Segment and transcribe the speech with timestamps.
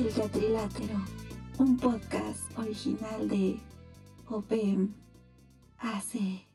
[0.00, 1.04] El Teatrilátero,
[1.58, 3.60] un podcast original de
[4.30, 4.94] OPEM
[5.78, 6.46] AC.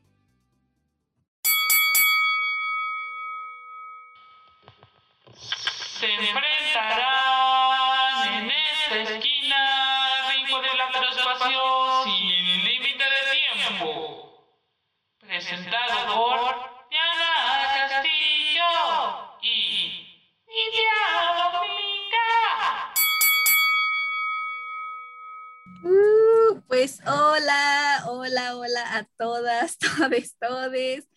[27.06, 31.08] Hola, hola, hola a todas, todes, todes.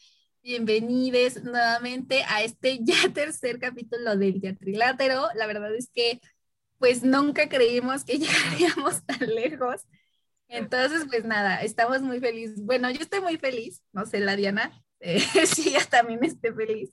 [0.41, 5.27] Bienvenidos nuevamente a este ya tercer capítulo del Teatrilátero.
[5.35, 6.21] La verdad es que
[6.77, 9.81] pues nunca creímos que llegaríamos tan lejos.
[10.47, 12.63] Entonces, pues nada, estamos muy felices.
[12.63, 16.91] Bueno, yo estoy muy feliz, no sé, la Diana, eh, sí, ella también esté feliz,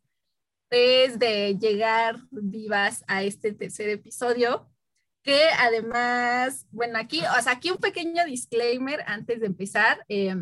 [0.69, 4.71] pues de llegar vivas a este tercer episodio,
[5.27, 10.05] que además, bueno, aquí, o sea, aquí un pequeño disclaimer antes de empezar.
[10.09, 10.37] Eh,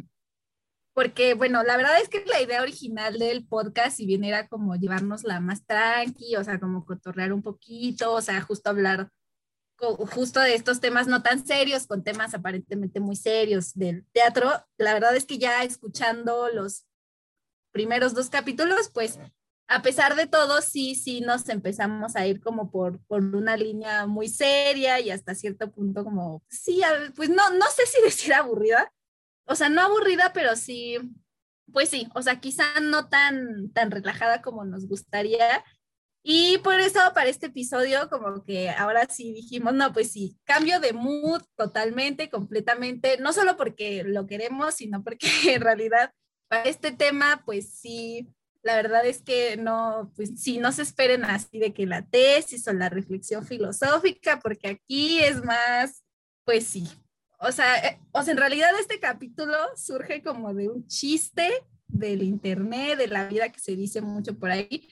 [0.94, 4.76] porque bueno, la verdad es que la idea original del podcast, si bien era como
[4.76, 9.08] llevárnosla más tranqui, o sea, como cotorrear un poquito, o sea, justo hablar
[9.76, 14.94] justo de estos temas no tan serios, con temas aparentemente muy serios del teatro, la
[14.94, 16.86] verdad es que ya escuchando los
[17.72, 19.18] primeros dos capítulos, pues
[19.68, 24.06] a pesar de todo, sí, sí nos empezamos a ir como por, por una línea
[24.06, 26.82] muy seria y hasta cierto punto como, sí,
[27.16, 28.92] pues no, no sé si decir aburrida,
[29.46, 30.98] o sea, no aburrida, pero sí,
[31.72, 35.64] pues sí, o sea, quizá no tan, tan relajada como nos gustaría.
[36.22, 40.80] Y por eso para este episodio, como que ahora sí dijimos, no, pues sí, cambio
[40.80, 46.12] de mood totalmente, completamente, no solo porque lo queremos, sino porque en realidad
[46.48, 48.28] para este tema, pues sí,
[48.64, 52.66] la verdad es que no, pues sí, no se esperen así de que la tesis
[52.66, 56.02] o la reflexión filosófica, porque aquí es más,
[56.44, 56.88] pues sí,
[57.38, 61.50] o sea, eh, o sea, en realidad este capítulo surge como de un chiste
[61.86, 64.88] del internet, de la vida que se dice mucho por ahí,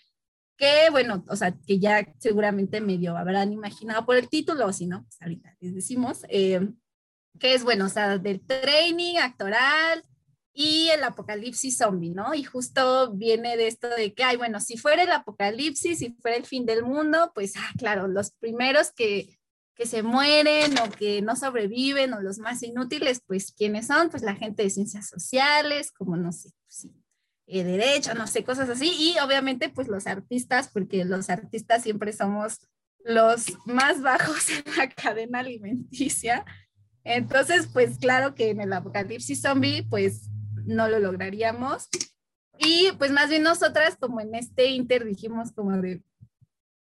[0.58, 4.86] que bueno, o sea, que ya seguramente medio habrán imaginado por el título, o si
[4.86, 6.68] no, pues ahorita les decimos, eh,
[7.38, 10.04] que es bueno, o sea, del training actoral
[10.54, 12.34] y el apocalipsis zombie, ¿no?
[12.34, 16.36] Y justo viene de esto de que, ay, bueno, si fuera el apocalipsis, si fuera
[16.36, 19.38] el fin del mundo, pues, ah, claro, los primeros que
[19.74, 24.10] que se mueren o que no sobreviven o los más inútiles, pues ¿quiénes son?
[24.10, 26.88] Pues la gente de ciencias sociales, como no sé, pues,
[27.46, 28.92] eh, derecho, no sé, cosas así.
[28.98, 32.58] Y obviamente pues los artistas, porque los artistas siempre somos
[33.04, 36.44] los más bajos en la cadena alimenticia.
[37.04, 40.28] Entonces, pues claro que en el apocalipsis zombie, pues
[40.66, 41.88] no lo lograríamos.
[42.58, 46.02] Y pues más bien nosotras como en este inter dijimos como de,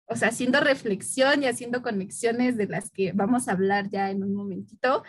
[0.07, 4.23] o sea, haciendo reflexión y haciendo conexiones de las que vamos a hablar ya en
[4.23, 5.05] un momentito,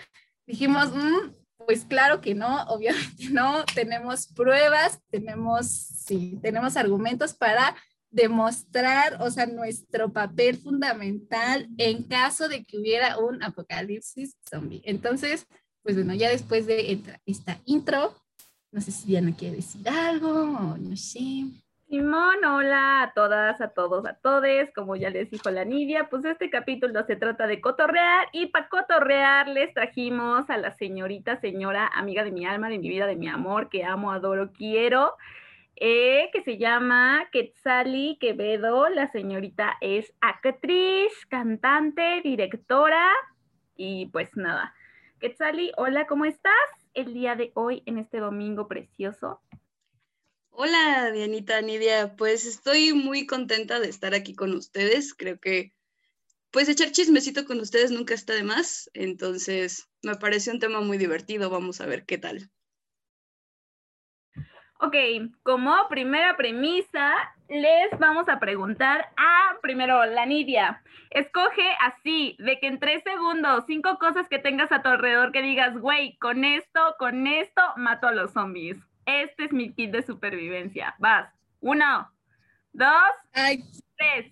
[0.48, 1.34] dijimos, mm,
[1.66, 7.76] pues claro que no, obviamente no, tenemos pruebas, tenemos, sí, tenemos argumentos para
[8.12, 14.82] demostrar, o sea, nuestro papel fundamental en caso de que hubiera un apocalipsis zombie.
[14.86, 15.48] Entonces,
[15.84, 18.16] pues bueno, ya después de esta intro,
[18.72, 21.46] no sé si Diana quiere decir algo o no sé.
[21.88, 26.26] Simón, hola a todas, a todos, a todes, como ya les dijo la Nidia, pues
[26.26, 31.88] este capítulo se trata de cotorrear y para cotorrear les trajimos a la señorita, señora,
[31.88, 35.14] amiga de mi alma, de mi vida, de mi amor, que amo, adoro, quiero,
[35.76, 43.08] eh, que se llama Quetzali Quevedo, la señorita es actriz, cantante, directora
[43.78, 44.74] y pues nada.
[45.20, 46.52] Quetzali, hola, ¿cómo estás
[46.96, 49.42] el día de hoy en este domingo precioso?
[50.50, 52.16] Hola, Dianita, Nidia.
[52.16, 55.14] Pues estoy muy contenta de estar aquí con ustedes.
[55.14, 55.74] Creo que,
[56.50, 58.90] pues, echar chismecito con ustedes nunca está de más.
[58.94, 61.50] Entonces, me parece un tema muy divertido.
[61.50, 62.50] Vamos a ver qué tal.
[64.80, 64.96] Ok,
[65.44, 67.14] como primera premisa,
[67.48, 70.84] les vamos a preguntar a, primero, la Nidia.
[71.12, 75.42] Escoge así, de que en tres segundos, cinco cosas que tengas a tu alrededor que
[75.42, 78.78] digas, güey, con esto, con esto, mato a los zombies.
[79.06, 80.94] Este es mi kit de supervivencia.
[81.00, 81.32] Vas.
[81.62, 82.12] Uno,
[82.74, 82.92] dos,
[83.32, 84.30] tres.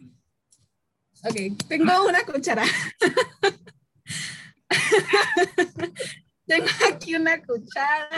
[1.23, 1.37] Ok,
[1.69, 2.65] tengo una cuchara.
[6.45, 8.09] tengo aquí una cuchara.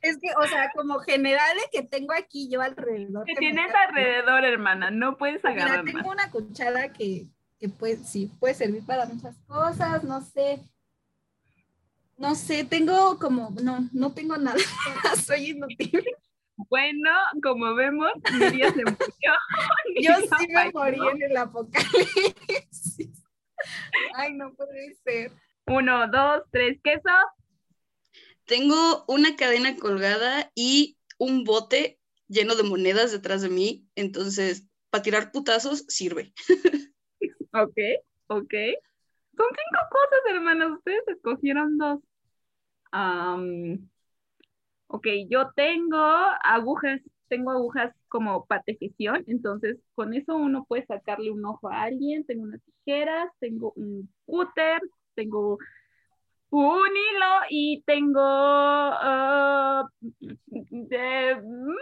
[0.00, 3.24] Es que, o sea, como generales que tengo aquí yo alrededor.
[3.26, 5.84] Que tienes alrededor, hermana, no puedes agarrar.
[5.84, 7.26] tengo una cuchara que,
[7.58, 10.60] que puede, sí, puede servir para muchas cosas, no sé.
[12.18, 14.58] No sé, tengo como, no, no tengo nada,
[15.26, 16.04] soy inútil.
[16.68, 17.10] Bueno,
[17.42, 18.68] como vemos, se murió.
[20.00, 23.24] Yo sí me morí en el apocalipsis.
[24.14, 25.32] Ay, no puede ser.
[25.66, 27.08] Uno, dos, tres, queso.
[28.52, 35.02] Tengo una cadena colgada y un bote lleno de monedas detrás de mí, entonces para
[35.02, 36.34] tirar putazos sirve.
[37.54, 37.78] Ok,
[38.28, 38.54] ok.
[39.36, 40.78] Son cinco cosas, hermanos.
[40.78, 42.00] Ustedes escogieron dos.
[42.90, 43.88] Am,
[44.88, 45.98] ok, yo tengo
[46.42, 47.00] agujas.
[47.28, 48.64] Tengo agujas como para
[49.26, 52.26] entonces con eso uno puede sacarle un ojo a alguien.
[52.26, 54.82] Tengo unas tijeras, tengo un cúter,
[55.14, 55.58] tengo
[56.52, 59.84] un hilo y tengo ah,
[60.50, 61.76] de- mm,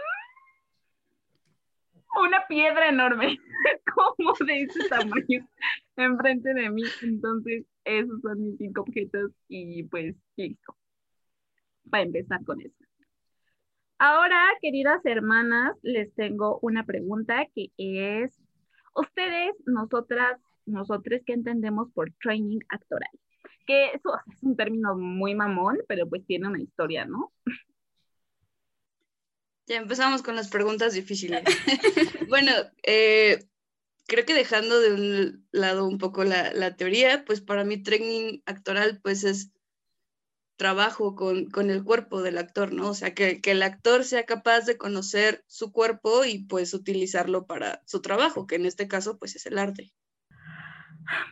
[2.23, 3.37] una piedra enorme,
[3.95, 5.45] como de ese tamaño,
[5.97, 6.83] enfrente de mí.
[7.01, 10.75] Entonces, esos son mis cinco objetos y pues listo.
[11.89, 12.75] Para empezar con eso.
[13.99, 18.41] Ahora, queridas hermanas, les tengo una pregunta que es,
[18.95, 23.11] ustedes, nosotras, nosotros, ¿qué entendemos por training actoral?
[23.71, 27.31] Que eso es un término muy mamón, pero pues tiene una historia, ¿no?
[29.67, 31.43] Ya empezamos con las preguntas difíciles.
[32.27, 32.51] bueno,
[32.83, 33.45] eh,
[34.07, 38.41] creo que dejando de un lado un poco la, la teoría, pues para mí training
[38.45, 39.51] actoral pues es
[40.57, 42.89] trabajo con, con el cuerpo del actor, ¿no?
[42.89, 47.47] O sea, que, que el actor sea capaz de conocer su cuerpo y pues utilizarlo
[47.47, 49.93] para su trabajo, que en este caso pues es el arte.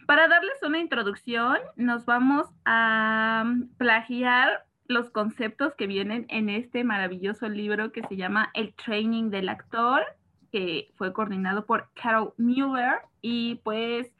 [0.05, 6.83] Para darles una introducción, nos vamos a mm, plagiar los conceptos que vienen en este
[6.83, 10.01] maravilloso libro que se llama El Training del Actor,
[10.51, 14.11] que fue coordinado por Carol Mueller y pues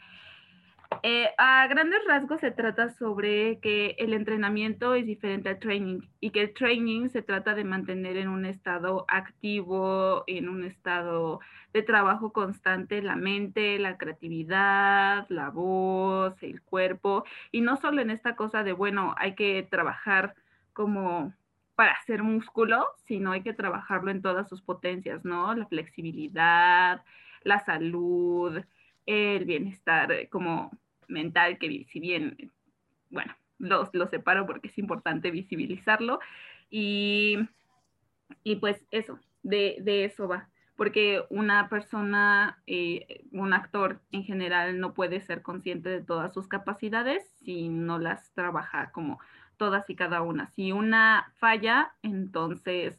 [1.03, 6.31] eh, a grandes rasgos se trata sobre que el entrenamiento es diferente al training y
[6.31, 11.39] que el training se trata de mantener en un estado activo, en un estado
[11.74, 18.09] de trabajo constante la mente, la creatividad, la voz, el cuerpo, y no solo en
[18.09, 20.35] esta cosa de, bueno, hay que trabajar
[20.74, 21.33] como
[21.75, 25.53] para hacer músculo, sino hay que trabajarlo en todas sus potencias, ¿no?
[25.56, 27.03] La flexibilidad,
[27.44, 28.62] la salud,
[29.09, 30.71] el bienestar eh, como
[31.07, 32.51] mental, que si bien,
[33.09, 36.19] bueno, los, los separo porque es importante visibilizarlo,
[36.69, 37.39] y,
[38.44, 40.47] y pues eso, de, de eso va
[40.79, 46.47] porque una persona, eh, un actor en general no puede ser consciente de todas sus
[46.47, 49.19] capacidades si no las trabaja como
[49.57, 50.47] todas y cada una.
[50.51, 52.97] Si una falla, entonces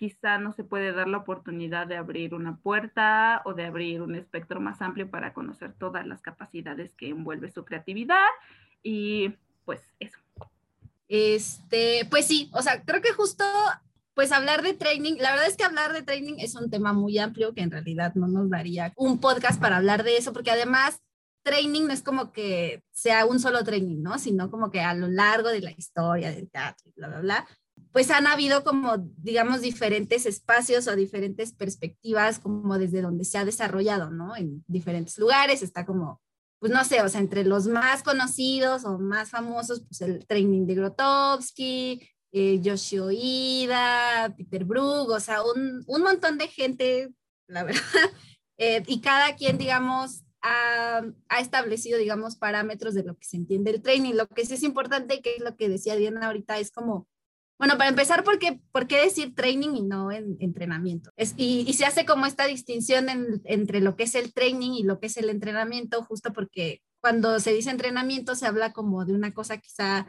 [0.00, 4.14] quizá no se puede dar la oportunidad de abrir una puerta o de abrir un
[4.14, 8.24] espectro más amplio para conocer todas las capacidades que envuelve su creatividad
[8.82, 9.34] y
[9.66, 10.18] pues eso.
[11.06, 13.44] Este, pues sí, o sea, creo que justo
[14.14, 17.18] pues hablar de training, la verdad es que hablar de training es un tema muy
[17.18, 20.98] amplio que en realidad no nos daría un podcast para hablar de eso, porque además
[21.42, 24.18] training no es como que sea un solo training, ¿no?
[24.18, 27.48] Sino como que a lo largo de la historia del teatro bla, bla, bla,
[27.92, 33.44] pues han habido como, digamos, diferentes espacios o diferentes perspectivas como desde donde se ha
[33.44, 34.36] desarrollado, ¿no?
[34.36, 36.20] En diferentes lugares, está como,
[36.58, 40.66] pues no sé, o sea, entre los más conocidos o más famosos, pues el training
[40.66, 47.12] de Grotowski, eh, Yoshio Ida, Peter Brook, o sea, un, un montón de gente,
[47.48, 47.82] la verdad,
[48.58, 53.70] eh, y cada quien, digamos, ha, ha, establecido, digamos, parámetros de lo que se entiende
[53.70, 54.14] el training.
[54.14, 57.08] Lo que sí es importante, que es lo que decía Diana ahorita, es como,
[57.60, 61.10] bueno, para empezar, ¿por qué, por qué decir training y no en, entrenamiento?
[61.18, 64.70] Es, y, y, se hace como esta distinción en, entre lo que es el training
[64.70, 69.04] y lo que es el entrenamiento, justo porque cuando se dice entrenamiento se habla como
[69.04, 70.06] de una cosa quizá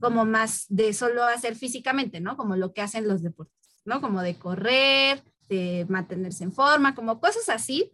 [0.00, 2.36] como más de solo hacer físicamente, ¿no?
[2.36, 4.00] Como lo que hacen los deportistas, ¿no?
[4.00, 7.90] Como de correr, de mantenerse en forma, como cosas así.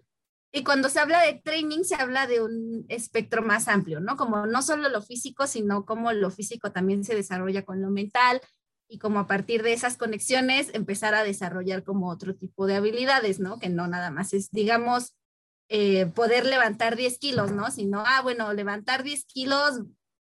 [0.53, 4.19] Y cuando se habla de training, se habla de un espectro más amplio, ¿no?
[4.19, 8.43] Como no solo lo físico, sino como lo físico también se desarrolla con lo mental
[8.88, 13.38] y como a partir de esas conexiones empezar a desarrollar como otro tipo de habilidades,
[13.38, 13.59] ¿no?
[13.59, 15.14] Que no nada más es, digamos,
[15.68, 17.71] eh, poder levantar 10 kilos, ¿no?
[17.71, 19.83] Sino, ah, bueno, levantar 10 kilos,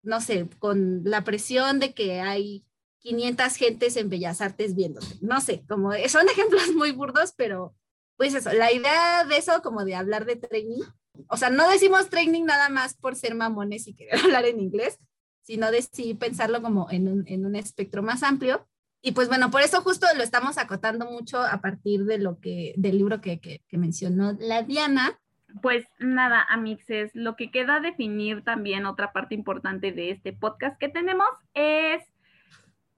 [0.03, 2.65] no sé, con la presión de que hay
[2.99, 7.73] 500 gentes en Bellas Artes viéndote, no sé, como son ejemplos muy burdos, pero
[8.17, 10.83] pues eso, la idea de eso, como de hablar de training,
[11.29, 14.99] o sea, no decimos training nada más por ser mamones y querer hablar en inglés,
[15.41, 18.67] sino de sí pensarlo como en un, en un espectro más amplio.
[19.01, 22.74] Y pues bueno, por eso justo lo estamos acotando mucho a partir de lo que,
[22.77, 25.17] del libro que, que, que mencionó la Diana,
[25.62, 30.89] pues nada, amixes, lo que queda definir también otra parte importante de este podcast que
[30.89, 32.03] tenemos es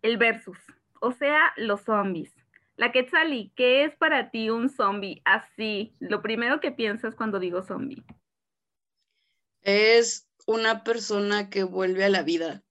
[0.02, 0.58] el versus,
[1.00, 2.34] o sea, los zombies.
[2.76, 5.22] La Quetzali, ¿qué es para ti un zombie?
[5.24, 8.04] Así, lo primero que piensas cuando digo zombie.
[9.62, 12.64] Es una persona que vuelve a la vida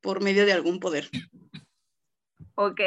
[0.00, 1.08] por medio de algún poder.
[2.54, 2.80] Ok.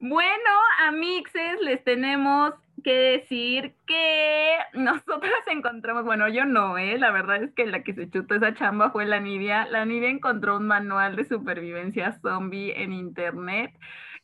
[0.00, 0.50] Bueno,
[0.86, 6.98] amixes, les tenemos que decir que nosotros encontramos, bueno, yo no, ¿eh?
[6.98, 9.66] La verdad es que la que se chutó esa chamba fue la Nidia.
[9.66, 13.74] La Nidia encontró un manual de supervivencia zombie en internet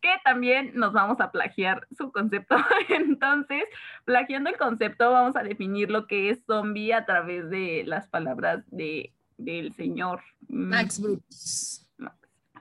[0.05, 2.57] que también nos vamos a plagiar su concepto.
[2.91, 3.65] Entonces,
[4.05, 8.63] plagiando el concepto, vamos a definir lo que es zombie a través de las palabras
[8.71, 11.89] de, del señor mm, Max Brooks.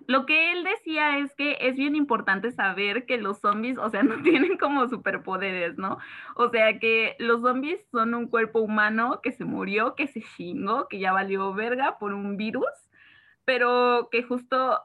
[0.07, 4.03] Lo que él decía es que es bien importante saber que los zombies, o sea,
[4.03, 5.97] no tienen como superpoderes, ¿no?
[6.35, 10.88] O sea, que los zombies son un cuerpo humano que se murió, que se chingó,
[10.88, 12.71] que ya valió verga por un virus,
[13.43, 14.79] pero que justo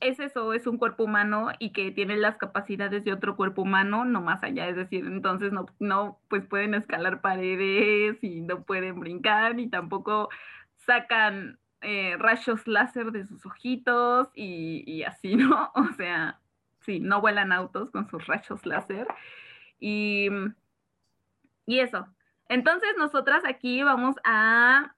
[0.00, 4.04] es eso, es un cuerpo humano y que tiene las capacidades de otro cuerpo humano,
[4.04, 9.00] no más allá, es decir, entonces no, no, pues pueden escalar paredes y no pueden
[9.00, 10.28] brincar y tampoco
[10.76, 15.70] sacan eh, rayos láser de sus ojitos y, así, ¿no?
[15.74, 16.40] O sea,
[16.80, 19.06] sí, no vuelan autos con sus rayos láser.
[19.78, 20.28] Y,
[21.66, 22.06] y eso.
[22.48, 24.94] Entonces, nosotras aquí vamos a,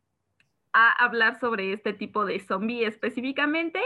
[0.73, 3.81] a hablar sobre este tipo de zombie específicamente.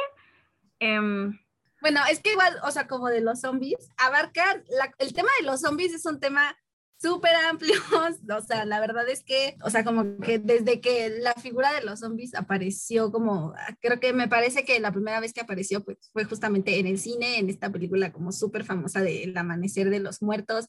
[0.82, 1.38] Em,
[1.80, 4.64] bueno, es que igual, o sea, como de los zombies, abarcar
[4.98, 6.56] el tema de los zombies es un tema
[7.00, 7.78] súper amplios,
[8.28, 11.82] o sea, la verdad es que, o sea, como que desde que la figura de
[11.82, 15.98] los zombies apareció como, creo que me parece que la primera vez que apareció pues
[16.12, 20.00] fue justamente en el cine, en esta película como súper famosa de El Amanecer de
[20.00, 20.66] los Muertos,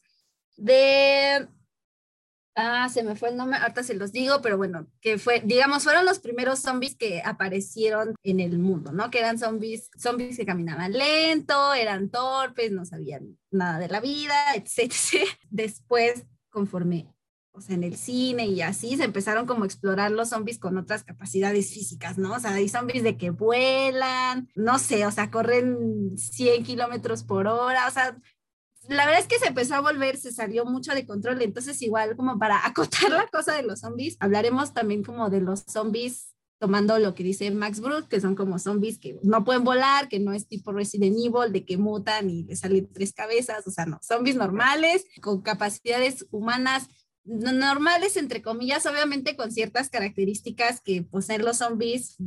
[0.57, 1.47] de
[2.55, 5.83] Ah, se me fue el nombre, ahorita se los digo, pero bueno, que fue, digamos,
[5.83, 9.09] fueron los primeros zombies que aparecieron en el mundo, ¿no?
[9.09, 14.35] Que eran zombies, zombies que caminaban lento, eran torpes, no sabían nada de la vida,
[14.55, 15.27] etc.
[15.49, 17.11] Después, conforme,
[17.53, 20.77] o sea, en el cine y así, se empezaron como a explorar los zombies con
[20.77, 22.33] otras capacidades físicas, ¿no?
[22.35, 27.47] O sea, hay zombies de que vuelan, no sé, o sea, corren 100 kilómetros por
[27.47, 28.15] hora, o sea,
[28.89, 32.15] la verdad es que se empezó a volver, se salió mucho de control, entonces igual
[32.15, 36.97] como para acotar la cosa de los zombies, hablaremos también como de los zombies tomando
[36.97, 40.31] lo que dice Max Brooks, que son como zombies que no pueden volar, que no
[40.31, 43.99] es tipo Resident Evil, de que mutan y le salen tres cabezas, o sea, no,
[44.01, 46.87] zombies normales, con capacidades humanas
[47.25, 52.17] normales, entre comillas, obviamente con ciertas características que poseen los zombies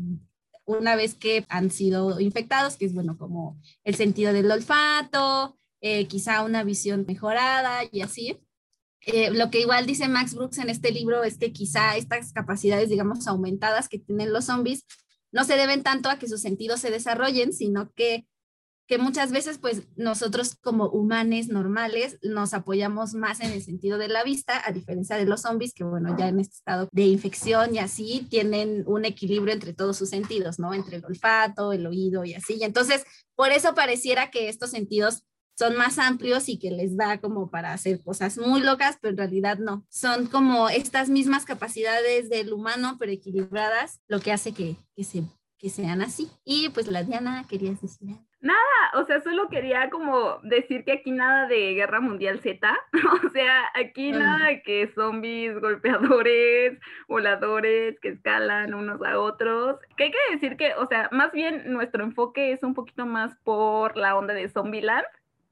[0.67, 5.57] una vez que han sido infectados, que es bueno, como el sentido del olfato,
[5.88, 8.38] eh, quizá una visión mejorada y así.
[9.02, 12.88] Eh, lo que igual dice Max Brooks en este libro es que quizá estas capacidades,
[12.88, 14.85] digamos, aumentadas que tienen los zombies
[15.31, 18.26] no se deben tanto a que sus sentidos se desarrollen, sino que,
[18.88, 24.09] que muchas veces, pues nosotros como humanos normales nos apoyamos más en el sentido de
[24.09, 27.76] la vista, a diferencia de los zombies, que bueno, ya en este estado de infección
[27.76, 30.75] y así tienen un equilibrio entre todos sus sentidos, ¿no?
[30.75, 32.57] Entre el olfato, el oído y así.
[32.59, 33.05] Y entonces,
[33.37, 35.23] por eso pareciera que estos sentidos
[35.57, 39.19] son más amplios y que les da como para hacer cosas muy locas, pero en
[39.19, 39.85] realidad no.
[39.89, 45.23] Son como estas mismas capacidades del humano, pero equilibradas, lo que hace que, que, se,
[45.59, 46.29] que sean así.
[46.45, 48.61] Y pues la Diana, querías decir Nada,
[48.95, 52.79] o sea, solo quería como decir que aquí nada de Guerra Mundial Z,
[53.27, 54.19] o sea, aquí mm.
[54.19, 59.81] nada de que zombies, golpeadores, voladores, que escalan unos a otros.
[59.97, 63.35] Que hay que decir que, o sea, más bien nuestro enfoque es un poquito más
[63.43, 65.07] por la onda de Zombieland,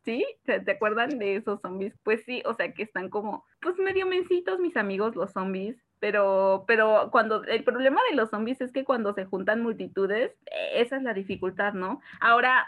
[0.04, 0.24] ¿Sí?
[0.44, 1.94] ¿Te, acuerdan de esos zombies?
[2.02, 6.64] Pues sí, o sea que están como, pues medio mencitos mis amigos los zombies, pero,
[6.66, 10.98] pero cuando, el problema de los zombies es que cuando se juntan multitudes, e, esa
[10.98, 12.00] es la dificultad, ¿no?
[12.20, 12.66] Ahora,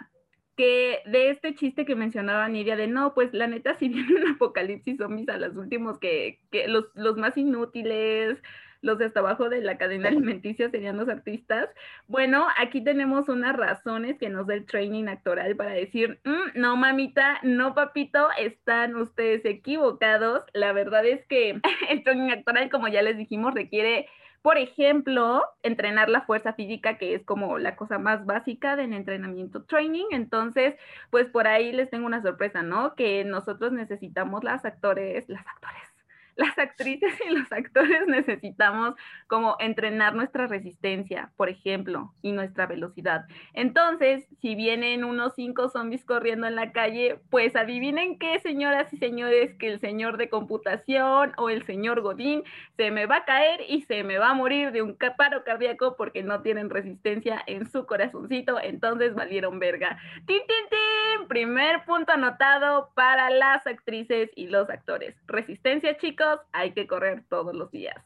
[0.57, 4.28] que de este chiste que mencionaba Nidia de no, pues la neta si viene un
[4.31, 8.38] apocalipsis zombies a los últimos que, que los, los más inútiles,
[8.87, 11.69] los de hasta abajo de la cadena alimenticia serían los artistas.
[12.07, 16.76] Bueno, aquí tenemos unas razones que nos da el training actoral para decir, mm, no
[16.76, 20.45] mamita, no papito, están ustedes equivocados.
[20.55, 24.07] La verdad es que el training actoral, como ya les dijimos, requiere
[24.47, 29.64] por ejemplo, entrenar la fuerza física, que es como la cosa más básica del entrenamiento
[29.64, 30.05] training.
[30.12, 30.76] Entonces,
[31.11, 32.95] pues por ahí les tengo una sorpresa, ¿no?
[32.95, 35.95] Que nosotros necesitamos las actores, las actores,
[36.37, 38.95] las actrices y los actores necesitamos
[39.26, 43.26] como entrenar nuestra resistencia, por ejemplo, y nuestra velocidad.
[43.55, 48.99] Entonces, si vienen unos cinco zombies corriendo en la calle, pues adivinen qué, señoras y
[48.99, 52.45] señores, que el señor de computación o el señor Godín
[52.76, 55.97] se me va a caer y se me va a morir de un paro cardíaco
[55.97, 59.99] porque no tienen resistencia en su corazoncito, entonces valieron verga.
[60.26, 61.28] ¡Tin, tin, tin!
[61.28, 65.16] Primer punto anotado para las actrices y los actores.
[65.26, 67.97] Resistencia, chicos, hay que correr todos los días,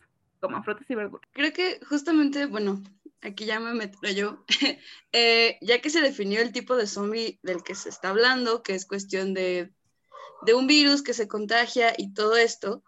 [0.40, 1.28] como frutas y verduras.
[1.32, 2.82] Creo que justamente, bueno,
[3.22, 4.44] aquí ya me meto yo,
[5.12, 8.74] eh, ya que se definió el tipo de zombie del que se está hablando, que
[8.74, 9.72] es cuestión de,
[10.42, 12.82] de un virus que se contagia y todo esto,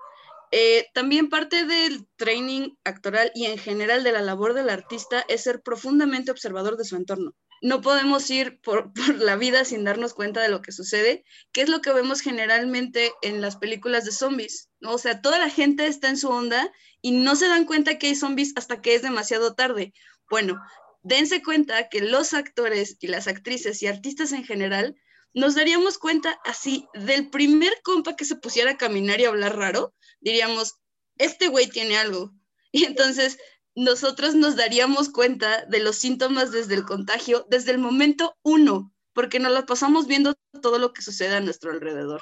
[0.55, 5.45] eh, también parte del training actoral y en general de la labor del artista es
[5.45, 7.35] ser profundamente observador de su entorno.
[7.63, 11.63] No podemos ir por, por, la vida sin darnos cuenta de lo que sucede, que
[11.63, 14.69] es lo que vemos generalmente en las películas de zombies.
[14.81, 14.93] ¿no?
[14.93, 18.09] O sea, toda la gente está en su onda y no se dan cuenta que
[18.09, 19.95] hay zombies hasta que es demasiado tarde.
[20.29, 20.61] Bueno,
[21.03, 24.97] dense cuenta que los actores y las actrices y artistas en general
[25.35, 29.95] nos daríamos cuenta así del primer compa que se pusiera a caminar y hablar raro,
[30.21, 30.75] diríamos,
[31.19, 32.33] este güey tiene algo.
[32.75, 33.39] Y entonces
[33.75, 39.39] nosotros nos daríamos cuenta de los síntomas desde el contagio, desde el momento uno, porque
[39.39, 42.21] nos lo pasamos viendo todo lo que sucede a nuestro alrededor.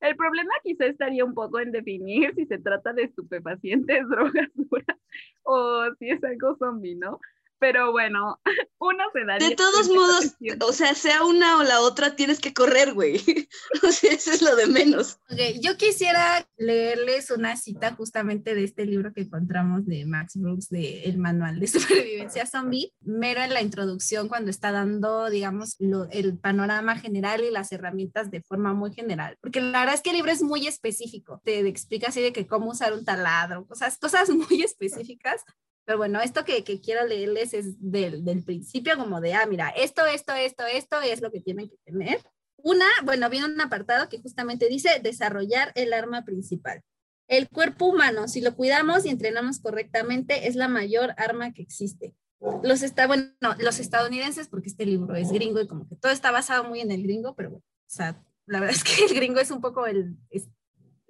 [0.00, 4.98] El problema quizá estaría un poco en definir si se trata de estupefacientes, drogas duras
[5.42, 7.20] o si es algo zombie, ¿no?
[7.60, 8.40] Pero bueno,
[8.80, 9.36] uno se da.
[9.38, 13.16] De todos modos, o sea, sea una o la otra, tienes que correr, güey.
[13.82, 15.18] o sea, eso es lo de menos.
[15.30, 20.70] Okay, yo quisiera leerles una cita justamente de este libro que encontramos de Max Brooks,
[20.70, 26.08] de El Manual de Supervivencia Zombie, mero en la introducción cuando está dando, digamos, lo,
[26.10, 29.36] el panorama general y las herramientas de forma muy general.
[29.42, 31.42] Porque la verdad es que el libro es muy específico.
[31.44, 35.44] Te explica así de que cómo usar un taladro, cosas, cosas muy específicas
[35.84, 39.70] pero bueno, esto que, que quiero leerles es del, del, principio, como de, ah, mira,
[39.70, 42.20] esto, esto, esto, esto es lo que tienen que tener.
[42.56, 46.82] Una, bueno, viene un apartado que justamente dice desarrollar el arma principal.
[47.26, 52.14] El cuerpo humano, si lo cuidamos y entrenamos correctamente, es la mayor arma que existe.
[52.62, 56.30] Los, está, bueno, los estadounidenses, porque este libro es gringo y como que todo está
[56.30, 59.40] basado muy en el gringo, pero bueno, o sea, la verdad es que el gringo
[59.40, 60.16] es un poco el,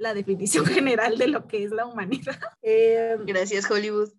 [0.01, 2.39] la definición general de lo que es la humanidad.
[2.63, 4.11] Eh, Gracias, Hollywood.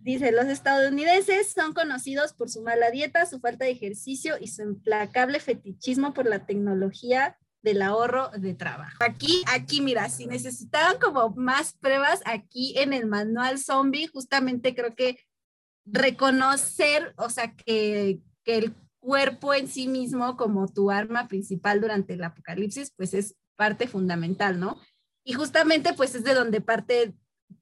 [0.00, 4.62] Dice, los estadounidenses son conocidos por su mala dieta, su falta de ejercicio y su
[4.62, 8.96] implacable fetichismo por la tecnología del ahorro de trabajo.
[9.00, 14.94] Aquí, aquí, mira, si necesitaban como más pruebas, aquí en el manual zombie, justamente creo
[14.94, 15.18] que
[15.86, 22.14] reconocer, o sea, que, que el cuerpo en sí mismo como tu arma principal durante
[22.14, 24.80] el apocalipsis, pues es parte fundamental, ¿no?
[25.24, 27.14] Y justamente pues es de donde parte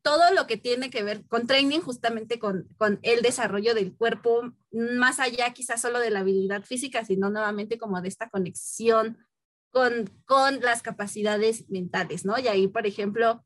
[0.02, 4.52] todo lo que tiene que ver con training, justamente con, con, el desarrollo del cuerpo,
[4.72, 9.18] más allá quizás solo de la habilidad física, sino nuevamente como de esta conexión
[9.70, 12.38] con, con las capacidades mentales, ¿no?
[12.38, 13.44] Y ahí, por ejemplo,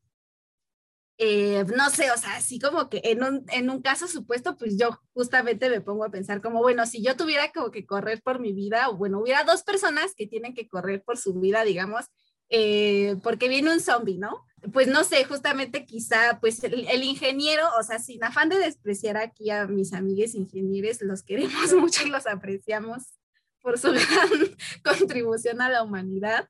[1.19, 4.77] eh, no sé, o sea, así como que en un, en un caso supuesto, pues
[4.77, 8.39] yo justamente me pongo a pensar como, bueno, si yo tuviera como que correr por
[8.39, 12.05] mi vida, o bueno, hubiera dos personas que tienen que correr por su vida, digamos,
[12.49, 14.45] eh, porque viene un zombie, ¿no?
[14.73, 19.17] Pues no sé, justamente quizá, pues el, el, ingeniero, o sea, sin afán de despreciar
[19.17, 23.03] aquí a mis amigos ingenieros, los queremos mucho y los apreciamos
[23.61, 26.49] por su gran contribución a la humanidad.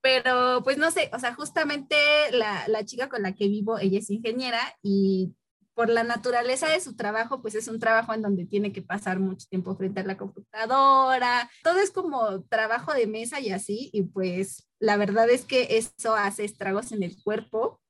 [0.00, 1.96] Pero pues no sé, o sea, justamente
[2.32, 5.32] la, la chica con la que vivo, ella es ingeniera y
[5.74, 9.20] por la naturaleza de su trabajo, pues es un trabajo en donde tiene que pasar
[9.20, 11.50] mucho tiempo frente a la computadora.
[11.62, 16.14] Todo es como trabajo de mesa y así, y pues la verdad es que eso
[16.14, 17.80] hace estragos en el cuerpo.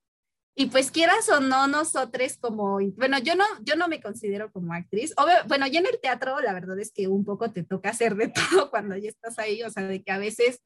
[0.55, 4.73] Y pues quieras o no, nosotros como, bueno, yo no, yo no me considero como
[4.73, 5.13] actriz.
[5.17, 8.15] Obvio, bueno, ya en el teatro la verdad es que un poco te toca hacer
[8.15, 10.61] de todo cuando ya estás ahí, o sea, de que a veces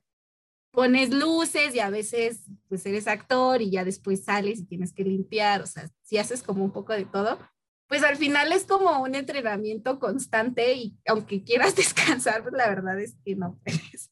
[0.77, 5.03] pones luces y a veces pues eres actor y ya después sales y tienes que
[5.03, 7.39] limpiar, o sea, si haces como un poco de todo,
[7.87, 12.99] pues al final es como un entrenamiento constante y aunque quieras descansar, pues la verdad
[12.99, 14.11] es que no puedes.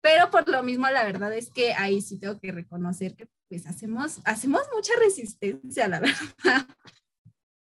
[0.00, 3.66] Pero por lo mismo, la verdad es que ahí sí tengo que reconocer que pues
[3.66, 5.98] hacemos, hacemos mucha resistencia, la
[6.44, 6.68] verdad.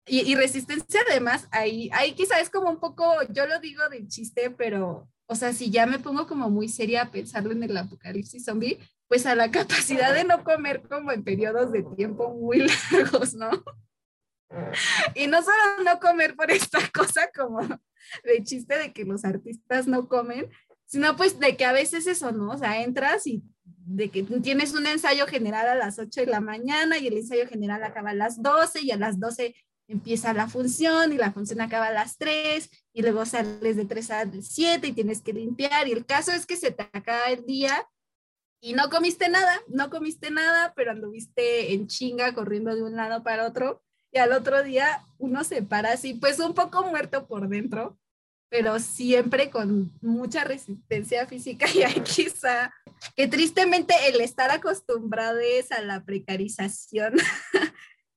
[0.05, 4.07] Y, y resistencia además, ahí, ahí quizá es como un poco, yo lo digo de
[4.07, 7.77] chiste, pero o sea, si ya me pongo como muy seria a pensarlo en el
[7.77, 12.67] apocalipsis zombie, pues a la capacidad de no comer como en periodos de tiempo muy
[12.93, 13.51] largos, ¿no?
[15.15, 17.61] Y no solo no comer por esta cosa como
[18.23, 20.51] de chiste de que los artistas no comen,
[20.87, 22.51] sino pues de que a veces eso, ¿no?
[22.51, 26.41] O sea, entras y de que tienes un ensayo general a las 8 de la
[26.41, 29.55] mañana y el ensayo general acaba a las 12 y a las 12
[29.89, 34.11] empieza la función y la función acaba a las 3 y luego sales de 3
[34.11, 35.89] a 7 y tienes que limpiar.
[35.89, 37.87] Y el caso es que se te acaba el día
[38.61, 43.23] y no comiste nada, no comiste nada, pero anduviste en chinga corriendo de un lado
[43.23, 47.49] para otro y al otro día uno se para así, pues un poco muerto por
[47.49, 47.99] dentro,
[48.49, 51.67] pero siempre con mucha resistencia física.
[51.75, 52.73] Y hay quizá
[53.17, 57.15] que tristemente el estar acostumbrados a la precarización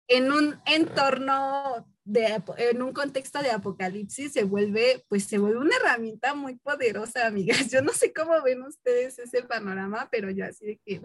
[0.08, 5.76] en un entorno de, en un contexto de apocalipsis se vuelve, pues se vuelve una
[5.76, 7.68] herramienta muy poderosa, amigas.
[7.72, 11.02] Yo no sé cómo ven ustedes ese panorama, pero yo así de que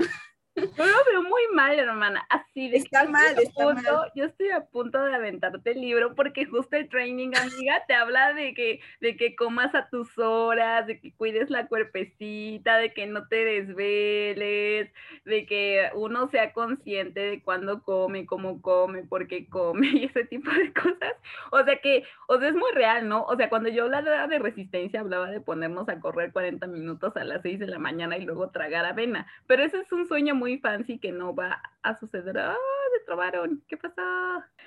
[0.55, 2.27] yo lo veo muy mal, hermana.
[2.29, 4.13] Así de está mal, está punto, mal.
[4.15, 8.35] Yo estoy a punto de aventarte el libro porque justo el training, amiga, te habla
[8.35, 13.07] de que, de que comas a tus horas, de que cuides la cuerpecita, de que
[13.07, 14.91] no te desveles,
[15.25, 20.25] de que uno sea consciente de cuándo come, cómo come, por qué come y ese
[20.25, 21.15] tipo de cosas.
[21.51, 23.25] O sea que, o sea, es muy real, ¿no?
[23.25, 27.25] O sea, cuando yo hablaba de resistencia, hablaba de ponernos a correr 40 minutos a
[27.25, 29.27] las 6 de la mañana y luego tragar avena.
[29.47, 32.39] Pero ese es un sueño muy fancy que no va a suceder.
[32.39, 32.57] ¡Ah,
[32.93, 33.63] se trovaron!
[33.69, 34.03] ¿Qué pasó?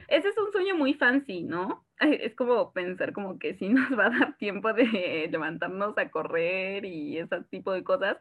[0.07, 1.84] Ese es un sueño muy fancy, ¿no?
[1.99, 6.83] Es como pensar como que sí nos va a dar tiempo de levantarnos a correr
[6.83, 8.17] y ese tipo de cosas.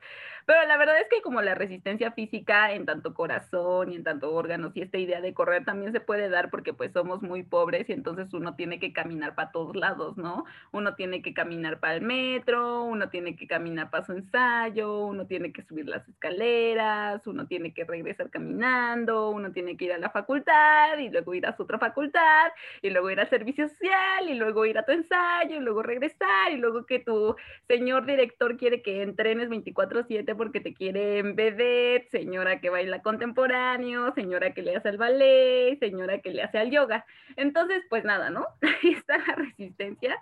[0.47, 4.33] Pero la verdad es que como la resistencia física en tanto corazón y en tanto
[4.33, 7.89] órganos y esta idea de correr también se puede dar porque pues somos muy pobres
[7.89, 10.45] y entonces uno tiene que caminar para todos lados, ¿no?
[10.71, 15.27] Uno tiene que caminar para el metro, uno tiene que caminar para su ensayo, uno
[15.27, 19.99] tiene que subir las escaleras, uno tiene que regresar caminando, uno tiene que ir a
[19.99, 24.29] la facultad y luego ir a su otra facultad y luego ir al servicio social
[24.29, 28.57] y luego ir a tu ensayo y luego regresar y luego que tu señor director
[28.57, 34.62] quiere que entrenes 24/7 porque te quiere en vedette, señora que baila contemporáneo, señora que
[34.62, 37.05] le hace al ballet, señora que le hace al yoga.
[37.37, 38.46] Entonces, pues nada, ¿no?
[38.83, 40.18] Ahí está la resistencia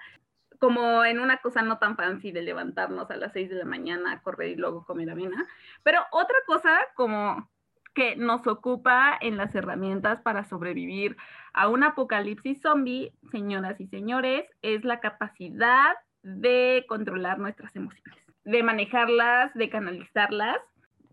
[0.59, 4.23] como en una cosa no tan fancy de levantarnos a las 6 de la mañana
[4.23, 5.45] correr y luego comer avena.
[5.83, 7.51] Pero otra cosa como
[7.95, 11.17] que nos ocupa en las herramientas para sobrevivir
[11.53, 18.63] a un apocalipsis zombie, señoras y señores, es la capacidad de controlar nuestras emociones, de
[18.63, 20.59] manejarlas, de canalizarlas.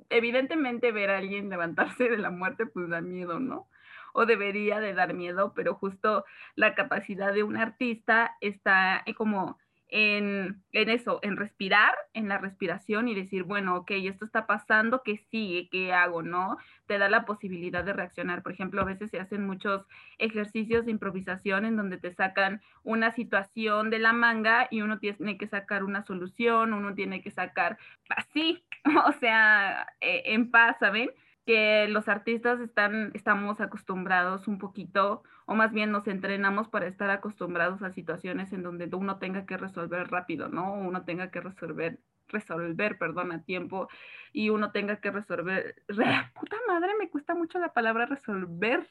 [0.09, 3.67] Evidentemente ver a alguien levantarse de la muerte pues da miedo, ¿no?
[4.13, 9.59] O debería de dar miedo, pero justo la capacidad de un artista está como
[9.89, 15.17] en, eso, en respirar, en la respiración y decir, bueno, ok, esto está pasando, ¿qué
[15.31, 15.67] sigue?
[15.69, 16.21] ¿Qué hago?
[16.21, 16.57] ¿No?
[16.85, 18.43] Te da la posibilidad de reaccionar.
[18.43, 19.85] Por ejemplo, a veces se hacen muchos
[20.19, 25.37] ejercicios de improvisación en donde te sacan una situación de la manga y uno tiene
[25.37, 27.77] que sacar una solución, uno tiene que sacar
[28.09, 28.63] así,
[29.07, 31.09] o sea, eh, en paz, ¿saben?
[31.49, 37.09] Que los artistas están, estamos acostumbrados un poquito, o más bien nos entrenamos para estar
[37.09, 40.75] acostumbrados a situaciones en donde uno tenga que resolver rápido, ¿no?
[40.75, 43.89] Uno tenga que resolver, resolver, perdón, a tiempo,
[44.31, 45.73] y uno tenga que resolver,
[46.39, 48.87] puta madre, me cuesta mucho la palabra resolver,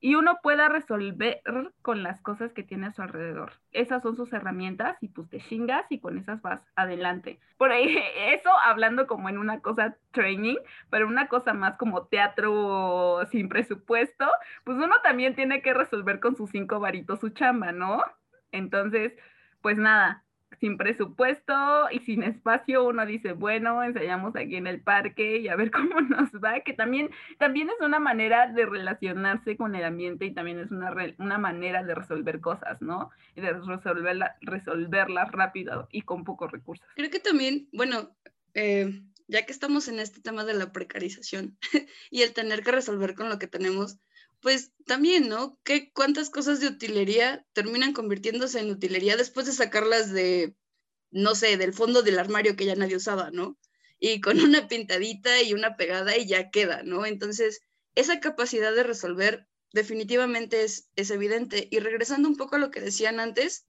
[0.00, 1.42] y uno pueda resolver
[1.82, 3.52] con las cosas que tiene a su alrededor.
[3.72, 7.38] Esas son sus herramientas y pues te chingas y con esas vas adelante.
[7.58, 7.96] Por ahí,
[8.32, 10.56] eso hablando como en una cosa training,
[10.88, 14.26] pero una cosa más como teatro sin presupuesto,
[14.64, 18.02] pues uno también tiene que resolver con sus cinco varitos su chamba, ¿no?
[18.52, 19.12] Entonces,
[19.60, 20.24] pues nada,
[20.60, 21.54] sin presupuesto
[21.90, 26.00] y sin espacio, uno dice, bueno, ensayamos aquí en el parque y a ver cómo
[26.02, 30.58] nos va, que también, también es una manera de relacionarse con el ambiente y también
[30.58, 33.10] es una, una manera de resolver cosas, ¿no?
[33.34, 36.86] Y de resolverla, resolverlas rápido y con pocos recursos.
[36.94, 38.14] Creo que también, bueno,
[38.54, 41.56] eh, ya que estamos en este tema de la precarización
[42.10, 43.98] y el tener que resolver con lo que tenemos,
[44.40, 45.58] pues también, ¿no?
[45.64, 50.54] ¿Qué, ¿Cuántas cosas de utilería terminan convirtiéndose en utilería después de sacarlas de,
[51.10, 53.58] no sé, del fondo del armario que ya nadie usaba, ¿no?
[53.98, 57.06] Y con una pintadita y una pegada y ya queda, ¿no?
[57.06, 57.60] Entonces,
[57.94, 61.68] esa capacidad de resolver definitivamente es, es evidente.
[61.70, 63.66] Y regresando un poco a lo que decían antes,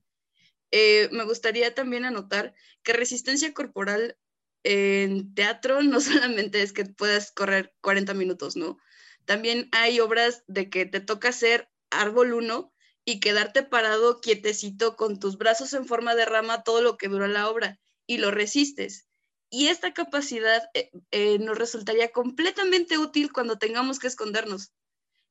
[0.72, 2.54] eh, me gustaría también anotar
[2.84, 4.18] que resistencia corporal
[4.64, 8.78] en teatro no solamente es que puedas correr 40 minutos, ¿no?
[9.26, 12.74] También hay obras de que te toca hacer árbol uno
[13.06, 17.28] y quedarte parado quietecito con tus brazos en forma de rama todo lo que dura
[17.28, 19.08] la obra y lo resistes.
[19.50, 24.72] Y esta capacidad eh, eh, nos resultaría completamente útil cuando tengamos que escondernos.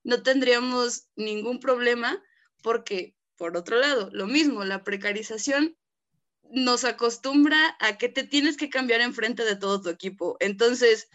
[0.03, 2.23] No tendríamos ningún problema
[2.63, 5.77] porque, por otro lado, lo mismo, la precarización
[6.51, 10.37] nos acostumbra a que te tienes que cambiar enfrente de todo tu equipo.
[10.41, 11.09] Entonces,